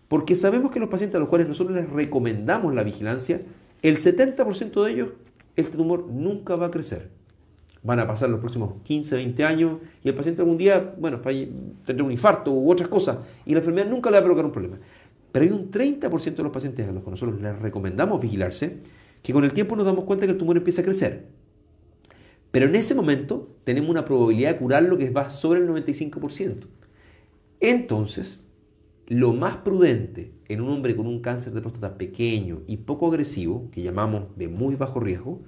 [0.07, 3.41] Porque sabemos que los pacientes a los cuales nosotros les recomendamos la vigilancia,
[3.82, 5.09] el 70% de ellos,
[5.55, 7.09] este tumor nunca va a crecer.
[7.84, 11.22] Van a pasar los próximos 15, 20 años y el paciente algún día, bueno,
[11.86, 14.51] tendrá un infarto u otras cosas y la enfermedad nunca le va a provocar un
[14.51, 14.80] problema.
[15.32, 18.78] Pero hay un 30% de los pacientes a los que nosotros les recomendamos vigilarse
[19.22, 21.28] que con el tiempo nos damos cuenta que el tumor empieza a crecer.
[22.56, 26.68] Pero en ese momento tenemos una probabilidad de curarlo que va sobre el 95%.
[27.60, 28.39] Entonces,
[29.08, 33.70] lo más prudente en un hombre con un cáncer de próstata pequeño y poco agresivo,
[33.72, 35.41] que llamamos de muy bajo riesgo,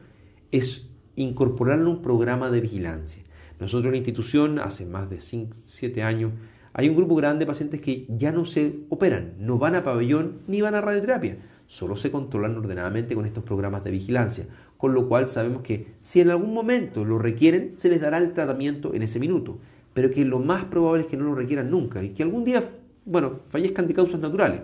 [0.51, 3.23] es incorporarlo a un programa de vigilancia.
[3.57, 6.33] Nosotros en la institución, hace más de 7 años,
[6.73, 10.41] hay un grupo grande de pacientes que ya no se operan, no van a pabellón
[10.45, 11.37] ni van a radioterapia,
[11.67, 14.47] solo se controlan ordenadamente con estos programas de vigilancia,
[14.77, 18.33] con lo cual sabemos que si en algún momento lo requieren, se les dará el
[18.33, 19.59] tratamiento en ese minuto,
[19.93, 22.69] pero que lo más probable es que no lo requieran nunca y que algún día,
[23.05, 24.61] bueno, fallezcan de causas naturales.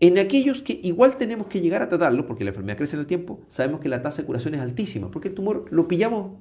[0.00, 3.06] En aquellos que igual tenemos que llegar a tratarlo, porque la enfermedad crece en el
[3.06, 6.38] tiempo, sabemos que la tasa de curación es altísima, porque el tumor lo pillamos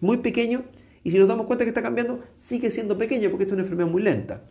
[0.00, 0.64] muy pequeño
[1.02, 3.62] y si nos damos cuenta que está cambiando, sigue siendo pequeño porque esto es una
[3.62, 4.42] enfermedad muy lenta.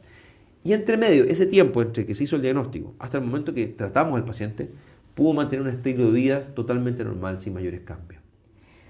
[0.63, 3.67] Y entre medio, ese tiempo entre que se hizo el diagnóstico hasta el momento que
[3.67, 4.71] tratamos al paciente,
[5.15, 8.21] pudo mantener un estilo de vida totalmente normal sin mayores cambios.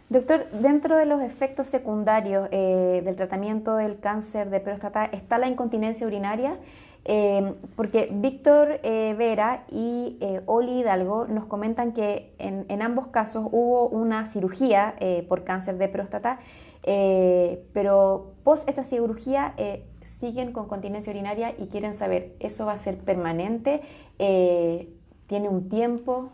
[0.10, 5.48] Doctor, dentro de los efectos secundarios eh, del tratamiento del cáncer de próstata está la
[5.48, 6.60] incontinencia urinaria,
[7.06, 13.88] eh, porque Víctor eh, Vera y Oli Hidalgo nos comentan que en, ambos casos hubo
[13.88, 14.96] una cirugía
[15.28, 16.40] por cáncer de próstata,
[16.84, 19.56] pero post esta cirugía
[20.04, 23.82] siguen con continencia urinaria y quieren saber, ¿eso va a ser permanente?
[25.28, 26.32] ¿Tiene un tiempo?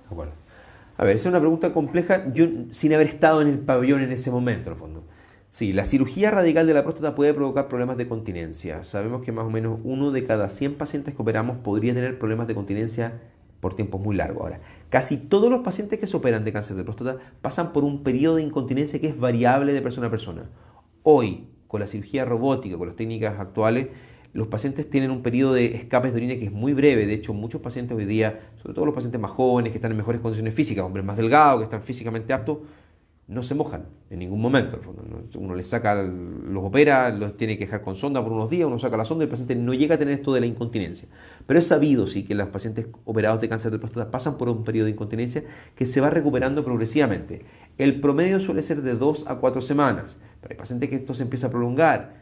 [0.98, 4.12] A ver, esa es una pregunta compleja, yo sin haber estado en el pabellón en
[4.12, 5.04] ese momento, en el fondo.
[5.50, 8.84] Sí, la cirugía radical de la próstata puede provocar problemas de continencia.
[8.84, 12.48] Sabemos que más o menos uno de cada 100 pacientes que operamos podría tener problemas
[12.48, 13.20] de continencia
[13.60, 14.44] por tiempos muy largos.
[14.44, 18.04] Ahora, casi todos los pacientes que se operan de cáncer de próstata pasan por un
[18.04, 20.50] periodo de incontinencia que es variable de persona a persona.
[21.04, 23.88] Hoy, con la cirugía robótica, con las técnicas actuales,
[24.34, 27.06] los pacientes tienen un periodo de escapes de orina que es muy breve.
[27.06, 29.98] De hecho, muchos pacientes hoy día, sobre todo los pacientes más jóvenes, que están en
[29.98, 32.60] mejores condiciones físicas, hombres más delgados, que están físicamente aptos,
[33.28, 34.80] no se mojan en ningún momento.
[35.38, 38.78] Uno les saca, los opera, los tiene que dejar con sonda por unos días, uno
[38.78, 41.08] saca la sonda y el paciente no llega a tener esto de la incontinencia.
[41.46, 44.66] Pero es sabido, sí, que los pacientes operados de cáncer de próstata pasan por un
[44.66, 45.44] periodo de incontinencia
[45.76, 47.46] que se va recuperando progresivamente.
[47.78, 51.24] El promedio suele ser de 2 a 4 semanas, pero hay pacientes que esto se
[51.24, 52.21] empieza a prolongar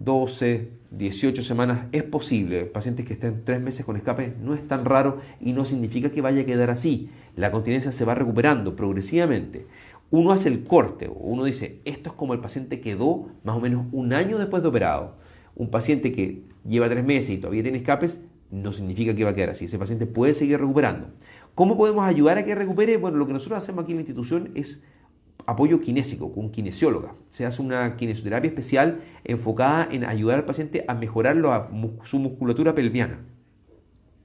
[0.00, 2.64] 12, 18 semanas es posible.
[2.64, 6.22] Pacientes que estén 3 meses con escape no es tan raro y no significa que
[6.22, 7.10] vaya a quedar así.
[7.36, 9.66] La continencia se va recuperando progresivamente.
[10.10, 13.86] Uno hace el corte, uno dice, esto es como el paciente quedó más o menos
[13.92, 15.18] un año después de operado.
[15.54, 19.34] Un paciente que lleva 3 meses y todavía tiene escapes, no significa que va a
[19.34, 19.66] quedar así.
[19.66, 21.10] Ese paciente puede seguir recuperando.
[21.54, 22.96] ¿Cómo podemos ayudar a que recupere?
[22.96, 24.82] Bueno, lo que nosotros hacemos aquí en la institución es
[25.46, 27.14] apoyo kinésico, con kinesióloga.
[27.28, 31.36] Se hace una kinesioterapia especial enfocada en ayudar al paciente a mejorar
[32.04, 33.20] su musculatura pelviana.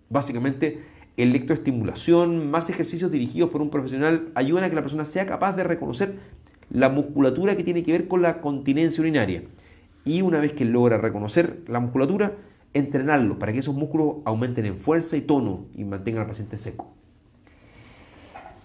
[0.10, 0.84] Básicamente,
[1.18, 5.64] electroestimulación, más ejercicios dirigidos por un profesional ayudan a que la persona sea capaz de
[5.64, 6.20] reconocer
[6.70, 9.44] la musculatura que tiene que ver con la continencia urinaria.
[10.04, 12.36] Y una vez que logra reconocer la musculatura,
[12.74, 16.94] entrenarlo para que esos músculos aumenten en fuerza y tono y mantengan al paciente seco.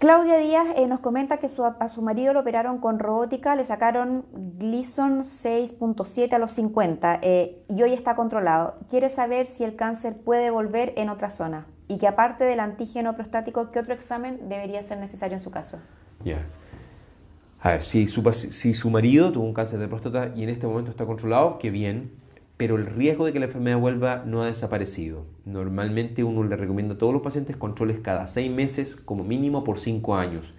[0.01, 4.24] Claudia Díaz eh, nos comenta que a su marido lo operaron con robótica, le sacaron
[4.32, 8.78] Gleason 6.7 a los 50 eh, y hoy está controlado.
[8.88, 13.14] Quiere saber si el cáncer puede volver en otra zona y que aparte del antígeno
[13.14, 15.78] prostático, ¿qué otro examen debería ser necesario en su caso?
[16.24, 16.38] Ya.
[17.61, 20.66] A ver, si su, si su marido tuvo un cáncer de próstata y en este
[20.66, 22.11] momento está controlado, qué bien
[22.61, 25.24] pero el riesgo de que la enfermedad vuelva no ha desaparecido.
[25.46, 29.78] Normalmente uno le recomienda a todos los pacientes controles cada seis meses, como mínimo por
[29.78, 30.52] cinco años,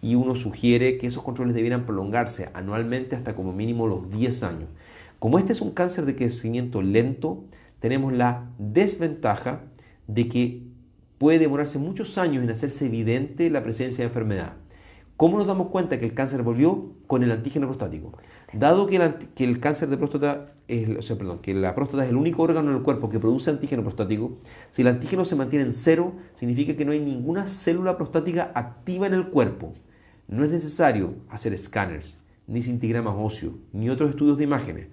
[0.00, 4.68] y uno sugiere que esos controles debieran prolongarse anualmente hasta como mínimo los 10 años.
[5.18, 7.42] Como este es un cáncer de crecimiento lento,
[7.80, 9.62] tenemos la desventaja
[10.06, 10.62] de que
[11.18, 14.54] puede demorarse muchos años en hacerse evidente la presencia de enfermedad.
[15.16, 16.92] ¿Cómo nos damos cuenta que el cáncer volvió?
[17.08, 18.16] Con el antígeno prostático.
[18.52, 18.96] Dado que
[19.44, 23.10] el, cáncer de próstata, es, perdón, que la próstata es el único órgano del cuerpo
[23.10, 24.38] que produce antígeno prostático,
[24.70, 29.06] si el antígeno se mantiene en cero, significa que no hay ninguna célula prostática activa
[29.06, 29.74] en el cuerpo.
[30.28, 34.86] No es necesario hacer escáneres, ni cintigramas óseos, ni otros estudios de imágenes.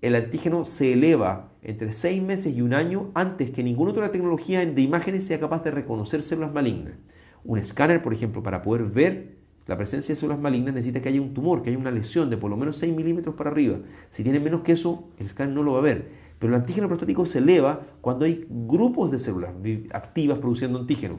[0.00, 4.64] El antígeno se eleva entre seis meses y un año antes que ninguna otra tecnología
[4.64, 6.94] de imágenes sea capaz de reconocer células malignas.
[7.42, 9.36] Un escáner, por ejemplo, para poder ver
[9.66, 12.36] la presencia de células malignas necesita que haya un tumor, que haya una lesión de
[12.36, 13.78] por lo menos 6 milímetros para arriba.
[14.10, 16.08] Si tiene menos que eso, el scan no lo va a ver.
[16.38, 19.52] Pero el antígeno prostático se eleva cuando hay grupos de células
[19.92, 21.18] activas produciendo antígeno,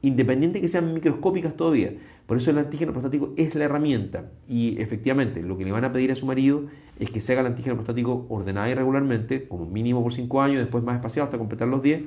[0.00, 1.94] independiente que sean microscópicas todavía.
[2.26, 4.30] Por eso el antígeno prostático es la herramienta.
[4.48, 6.64] Y efectivamente, lo que le van a pedir a su marido
[6.98, 10.58] es que se haga el antígeno prostático ordenado y regularmente, como mínimo por 5 años,
[10.60, 12.04] después más espaciado hasta completar los 10.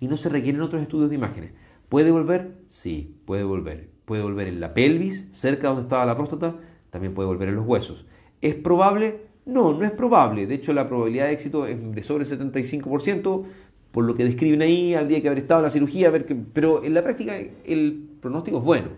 [0.00, 1.52] Y no se requieren otros estudios de imágenes.
[1.88, 2.58] ¿Puede volver?
[2.66, 6.56] Sí, puede volver puede volver en la pelvis, cerca donde estaba la próstata,
[6.88, 8.06] también puede volver en los huesos.
[8.40, 9.26] ¿Es probable?
[9.44, 10.46] No, no es probable.
[10.46, 13.44] De hecho, la probabilidad de éxito es de sobre el 75%,
[13.90, 16.10] por lo que describen ahí, habría que haber estado en la cirugía,
[16.54, 17.36] pero en la práctica
[17.66, 18.88] el pronóstico es bueno.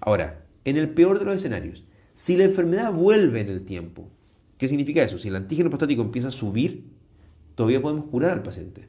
[0.00, 1.84] Ahora, en el peor de los escenarios,
[2.14, 4.10] si la enfermedad vuelve en el tiempo,
[4.58, 5.18] ¿qué significa eso?
[5.18, 6.84] Si el antígeno prostático empieza a subir,
[7.56, 8.86] todavía podemos curar al paciente.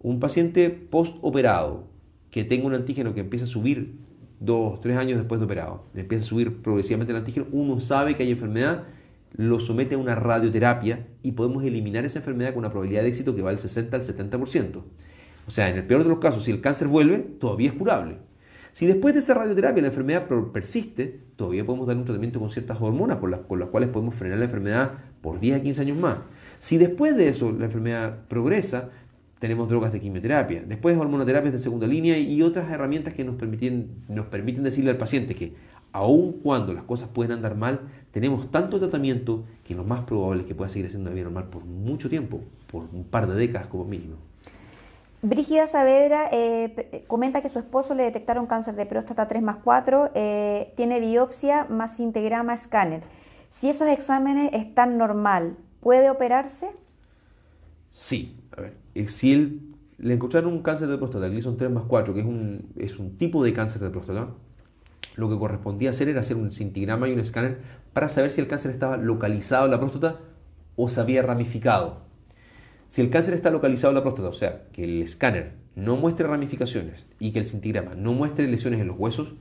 [0.00, 1.88] Un paciente postoperado
[2.30, 4.08] que tenga un antígeno que empieza a subir
[4.40, 8.24] dos, tres años después de operado, empieza a subir progresivamente el antígeno, uno sabe que
[8.24, 8.84] hay enfermedad,
[9.36, 13.36] lo somete a una radioterapia y podemos eliminar esa enfermedad con una probabilidad de éxito
[13.36, 14.82] que va del 60 al 70%.
[15.46, 18.18] O sea, en el peor de los casos, si el cáncer vuelve, todavía es curable.
[18.72, 22.78] Si después de esa radioterapia la enfermedad persiste, todavía podemos dar un tratamiento con ciertas
[22.80, 25.98] hormonas con las, con las cuales podemos frenar la enfermedad por 10 a 15 años
[25.98, 26.18] más.
[26.60, 28.90] Si después de eso la enfermedad progresa,
[29.40, 34.04] tenemos drogas de quimioterapia, después hormonoterapias de segunda línea y otras herramientas que nos permiten,
[34.06, 35.54] nos permiten decirle al paciente que
[35.92, 37.80] aun cuando las cosas pueden andar mal,
[38.12, 41.48] tenemos tanto tratamiento que lo más probable es que pueda seguir haciendo una vida normal
[41.48, 44.16] por mucho tiempo, por un par de décadas como mínimo.
[45.22, 50.10] Brígida Saavedra eh, comenta que su esposo le detectaron cáncer de próstata 3 más 4,
[50.14, 53.02] eh, tiene biopsia más integrama escáner.
[53.50, 56.68] Si esos exámenes están normal, ¿puede operarse?
[57.90, 58.39] Sí,
[58.94, 59.60] eh, si
[59.98, 63.16] le encontraron un cáncer de próstata, Gleason 3 más 4, que es un, es un
[63.16, 64.34] tipo de cáncer de próstata,
[65.16, 67.60] lo que correspondía hacer era hacer un cintigrama y un escáner
[67.92, 70.20] para saber si el cáncer estaba localizado en la próstata
[70.76, 72.02] o se había ramificado.
[72.88, 76.26] Si el cáncer está localizado en la próstata, o sea, que el escáner no muestre
[76.26, 79.34] ramificaciones y que el cintigrama no muestre lesiones en los huesos,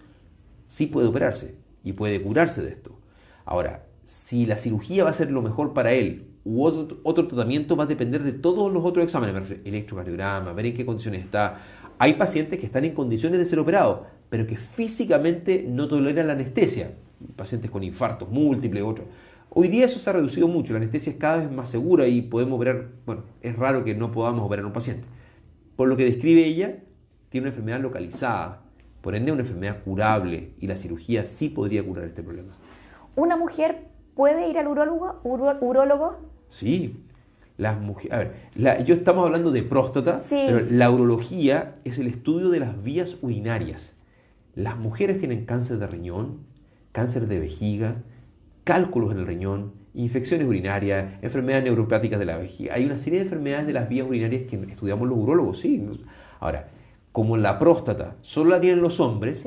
[0.65, 2.99] sí puede operarse y puede curarse de esto.
[3.45, 7.83] Ahora, si la cirugía va a ser lo mejor para él u otro, tratamiento va
[7.83, 11.61] a depender de todos los otros exámenes, electrocardiograma, ver en qué condiciones está.
[11.97, 16.33] Hay pacientes que están en condiciones de ser operados, pero que físicamente no toleran la
[16.33, 16.93] anestesia.
[17.35, 19.07] Pacientes con infartos múltiples, otros.
[19.49, 22.21] Hoy día eso se ha reducido mucho, la anestesia es cada vez más segura y
[22.21, 25.07] podemos operar, bueno, es raro que no podamos operar a un paciente.
[25.75, 26.83] Por lo que describe ella,
[27.29, 28.61] tiene una enfermedad localizada,
[29.01, 32.53] por ende una enfermedad curable y la cirugía sí podría curar este problema.
[33.15, 35.19] ¿Una mujer puede ir al urólogo?
[35.23, 36.17] urólogo?
[36.49, 37.03] Sí,
[37.57, 42.49] las mujeres, a ver, yo estamos hablando de próstata, pero la urología es el estudio
[42.49, 43.95] de las vías urinarias.
[44.55, 46.39] Las mujeres tienen cáncer de riñón,
[46.91, 47.97] cáncer de vejiga,
[48.63, 52.75] cálculos en el riñón, infecciones urinarias, enfermedades neuropáticas de la vejiga.
[52.75, 55.85] Hay una serie de enfermedades de las vías urinarias que estudiamos los urólogos, sí.
[56.39, 56.69] Ahora,
[57.19, 59.45] como la próstata solo la tienen los hombres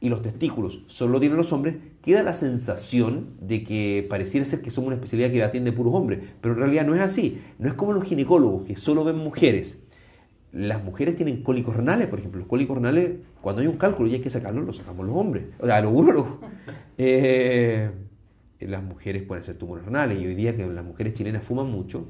[0.00, 4.62] y los testículos solo lo tienen los hombres, queda la sensación de que pareciera ser
[4.62, 7.38] que somos una especialidad que atiende puros hombres, pero en realidad no es así.
[7.58, 9.76] No es como los ginecólogos que solo ven mujeres.
[10.50, 12.38] Las mujeres tienen cólicos renales, por ejemplo.
[12.38, 15.44] Los cólicos renales, cuando hay un cálculo y hay que sacarlo, lo sacamos los hombres,
[15.58, 16.38] o sea, los urólogos.
[17.02, 17.90] Eh,
[18.60, 22.06] las mujeres pueden ser tumores renales y hoy día que las mujeres chilenas fuman mucho,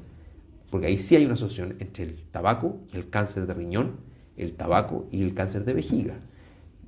[0.69, 4.53] porque ahí sí hay una asociación entre el tabaco y el cáncer de riñón, el
[4.53, 6.19] tabaco y el cáncer de vejiga.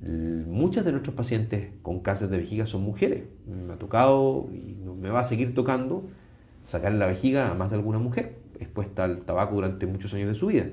[0.00, 3.24] Muchas de nuestros pacientes con cáncer de vejiga son mujeres.
[3.46, 6.04] Me ha tocado y me va a seguir tocando
[6.62, 10.34] sacar la vejiga a más de alguna mujer expuesta al tabaco durante muchos años de
[10.34, 10.66] su vida.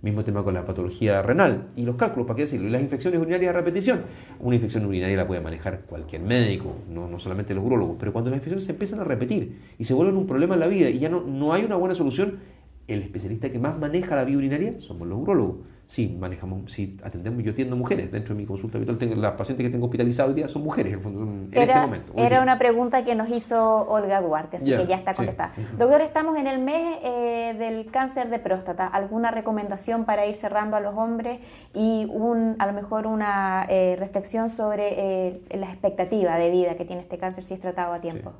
[0.00, 2.66] Mismo tema con la patología renal y los cálculos, ¿para qué decirlo?
[2.66, 4.02] Y las infecciones urinarias a repetición.
[4.40, 8.30] Una infección urinaria la puede manejar cualquier médico, no, no solamente los urólogos, pero cuando
[8.30, 10.98] las infecciones se empiezan a repetir y se vuelven un problema en la vida y
[10.98, 12.40] ya no, no hay una buena solución,
[12.88, 17.42] el especialista que más maneja la vía urinaria somos los urólogos sí, manejamos, sí, atendemos,
[17.42, 18.10] yo atiendo mujeres.
[18.10, 20.94] Dentro de mi consulta habitual, tengo, las pacientes que tengo hospitalizadas hoy día son mujeres,
[21.04, 22.12] en, era, este momento.
[22.16, 25.52] Era una pregunta que nos hizo Olga Duarte, así que ya está contestada.
[25.78, 28.86] Doctor, estamos en el mes eh, del cáncer de próstata.
[28.86, 31.40] ¿Alguna recomendación para ir cerrando a los hombres
[31.74, 36.84] y un, a lo mejor una eh, reflexión sobre eh, la expectativa de vida que
[36.84, 38.32] tiene este cáncer si es tratado a tiempo?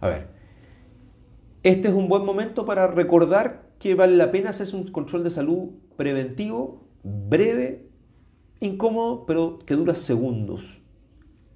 [0.00, 0.28] A ver,
[1.62, 5.30] este es un buen momento para recordar que vale la pena hacerse un control de
[5.30, 5.70] salud
[6.00, 7.84] preventivo breve,
[8.60, 10.80] incómodo, pero que dura segundos.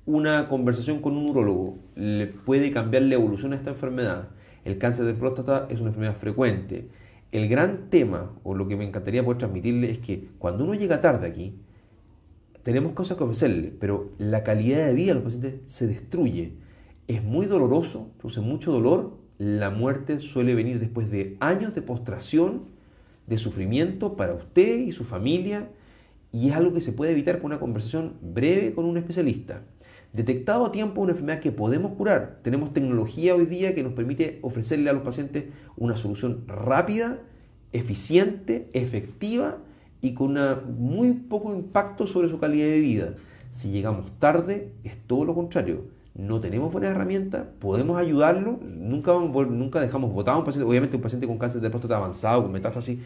[0.04, 4.28] Una conversación con un urólogo le puede cambiar la evolución a esta enfermedad.
[4.66, 6.90] El cáncer de próstata es una enfermedad frecuente.
[7.32, 11.00] El gran tema, o lo que me encantaría poder transmitirle, es que cuando uno llega
[11.00, 11.54] tarde aquí,
[12.62, 16.52] tenemos cosas que ofrecerle, pero la calidad de vida de los pacientes se destruye.
[17.08, 19.16] Es muy doloroso, produce mucho dolor.
[19.38, 22.73] La muerte suele venir después de años de postración
[23.26, 25.70] de sufrimiento para usted y su familia
[26.32, 29.62] y es algo que se puede evitar con una conversación breve con un especialista.
[30.12, 32.40] Detectado a tiempo una enfermedad que podemos curar.
[32.42, 35.44] Tenemos tecnología hoy día que nos permite ofrecerle a los pacientes
[35.76, 37.18] una solución rápida,
[37.72, 39.58] eficiente, efectiva
[40.00, 43.14] y con una muy poco impacto sobre su calidad de vida.
[43.50, 45.84] Si llegamos tarde, es todo lo contrario.
[46.14, 51.02] No tenemos buenas herramientas, podemos ayudarlo, nunca, nunca dejamos votado a un paciente, obviamente un
[51.02, 53.00] paciente con cáncer de próstata avanzado, con metástasis,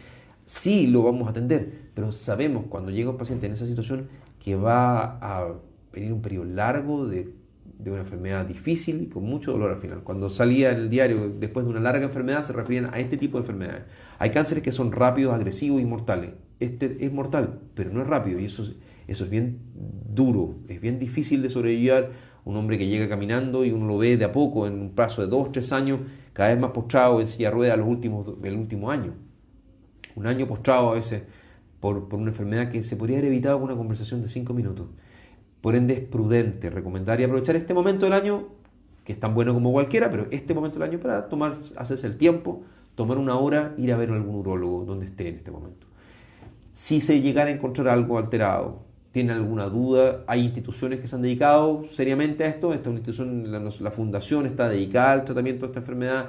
[0.45, 4.07] sí lo vamos a atender, pero sabemos cuando llega un paciente en esa situación
[4.43, 5.53] que va a
[5.91, 7.33] venir un periodo largo de,
[7.79, 10.03] de una enfermedad difícil y con mucho dolor al final.
[10.03, 13.37] Cuando salía en el diario después de una larga enfermedad se referían a este tipo
[13.37, 13.83] de enfermedades.
[14.19, 16.33] Hay cánceres que son rápidos, agresivos y mortales.
[16.59, 18.63] Este es mortal, pero no es rápido y eso,
[19.07, 19.59] eso es bien
[20.13, 22.09] duro, es bien difícil de sobrevivir
[22.45, 25.21] un hombre que llega caminando y uno lo ve de a poco en un plazo
[25.21, 25.99] de dos, tres años,
[26.33, 29.13] cada vez más postrado en silla de ruedas los últimos, el último año.
[30.15, 31.23] Un año postrado a veces
[31.79, 34.87] por, una enfermedad que se podría haber evitado con una conversación de cinco minutos.
[35.61, 38.47] Por ende es prudente recomendar y aprovechar este momento del año,
[39.03, 42.17] que es tan bueno como cualquiera, pero este momento del año para tomar, hacerse el
[42.17, 42.63] tiempo,
[42.95, 45.87] tomar una hora, ir a ver a algún urólogo donde esté en este momento.
[46.73, 51.21] Si se llegara a encontrar algo alterado, tiene alguna duda, hay instituciones que se han
[51.21, 56.27] dedicado seriamente a esto, esta institución, la, fundación está dedicada al tratamiento de esta enfermedad,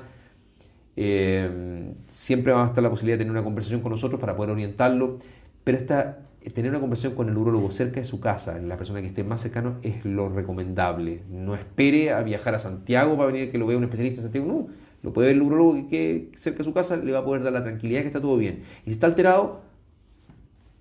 [0.96, 4.52] eh, siempre va a estar la posibilidad de tener una conversación con nosotros para poder
[4.52, 5.18] orientarlo,
[5.62, 6.20] pero esta,
[6.54, 9.42] tener una conversación con el urólogo cerca de su casa, la persona que esté más
[9.42, 11.22] cercano, es lo recomendable.
[11.28, 14.46] No espere a viajar a Santiago para venir que lo vea un especialista en Santiago,
[14.46, 14.68] no,
[15.02, 17.42] lo puede ver el urólogo que quede cerca de su casa, le va a poder
[17.42, 18.62] dar la tranquilidad que está todo bien.
[18.84, 19.60] Y si está alterado,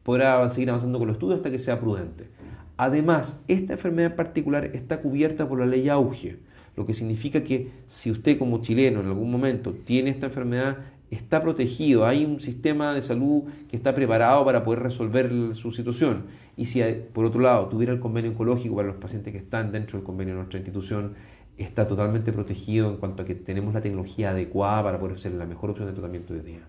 [0.04, 2.30] podrá seguir avanzando con los estudios hasta que sea prudente.
[2.78, 6.39] Además, esta enfermedad en particular está cubierta por la ley auge,
[6.76, 10.78] lo que significa que si usted como chileno en algún momento tiene esta enfermedad,
[11.12, 16.28] está protegido, hay un sistema de salud que está preparado para poder resolver su situación.
[16.56, 16.82] Y si
[17.14, 20.36] por otro lado tuviera el convenio oncológico para los pacientes que están dentro del convenio
[20.36, 21.16] de nuestra institución,
[21.58, 25.45] está totalmente protegido en cuanto a que tenemos la tecnología adecuada para poder ser la
[25.45, 26.62] mejor opción de tratamiento de día.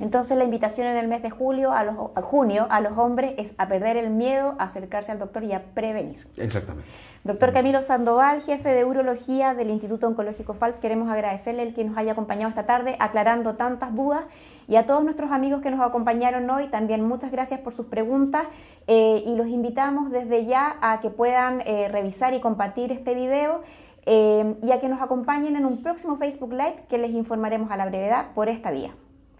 [0.00, 3.54] Entonces la invitación en el mes de julio a, los, junio a los hombres es
[3.58, 6.26] a perder el miedo, a acercarse al doctor y a prevenir.
[6.36, 6.90] Exactamente.
[7.22, 11.96] Doctor Camilo Sandoval, jefe de urología del Instituto Oncológico FALP, queremos agradecerle el que nos
[11.96, 14.24] haya acompañado esta tarde aclarando tantas dudas
[14.66, 18.46] y a todos nuestros amigos que nos acompañaron hoy también muchas gracias por sus preguntas
[18.88, 23.62] eh, y los invitamos desde ya a que puedan eh, revisar y compartir este video.
[24.06, 27.78] Eh, y a que nos acompañen en un próximo Facebook Live que les informaremos a
[27.78, 28.94] la brevedad por esta vía.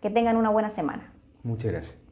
[0.05, 1.11] Que tengan una buena semana.
[1.43, 2.04] Muchas gracias.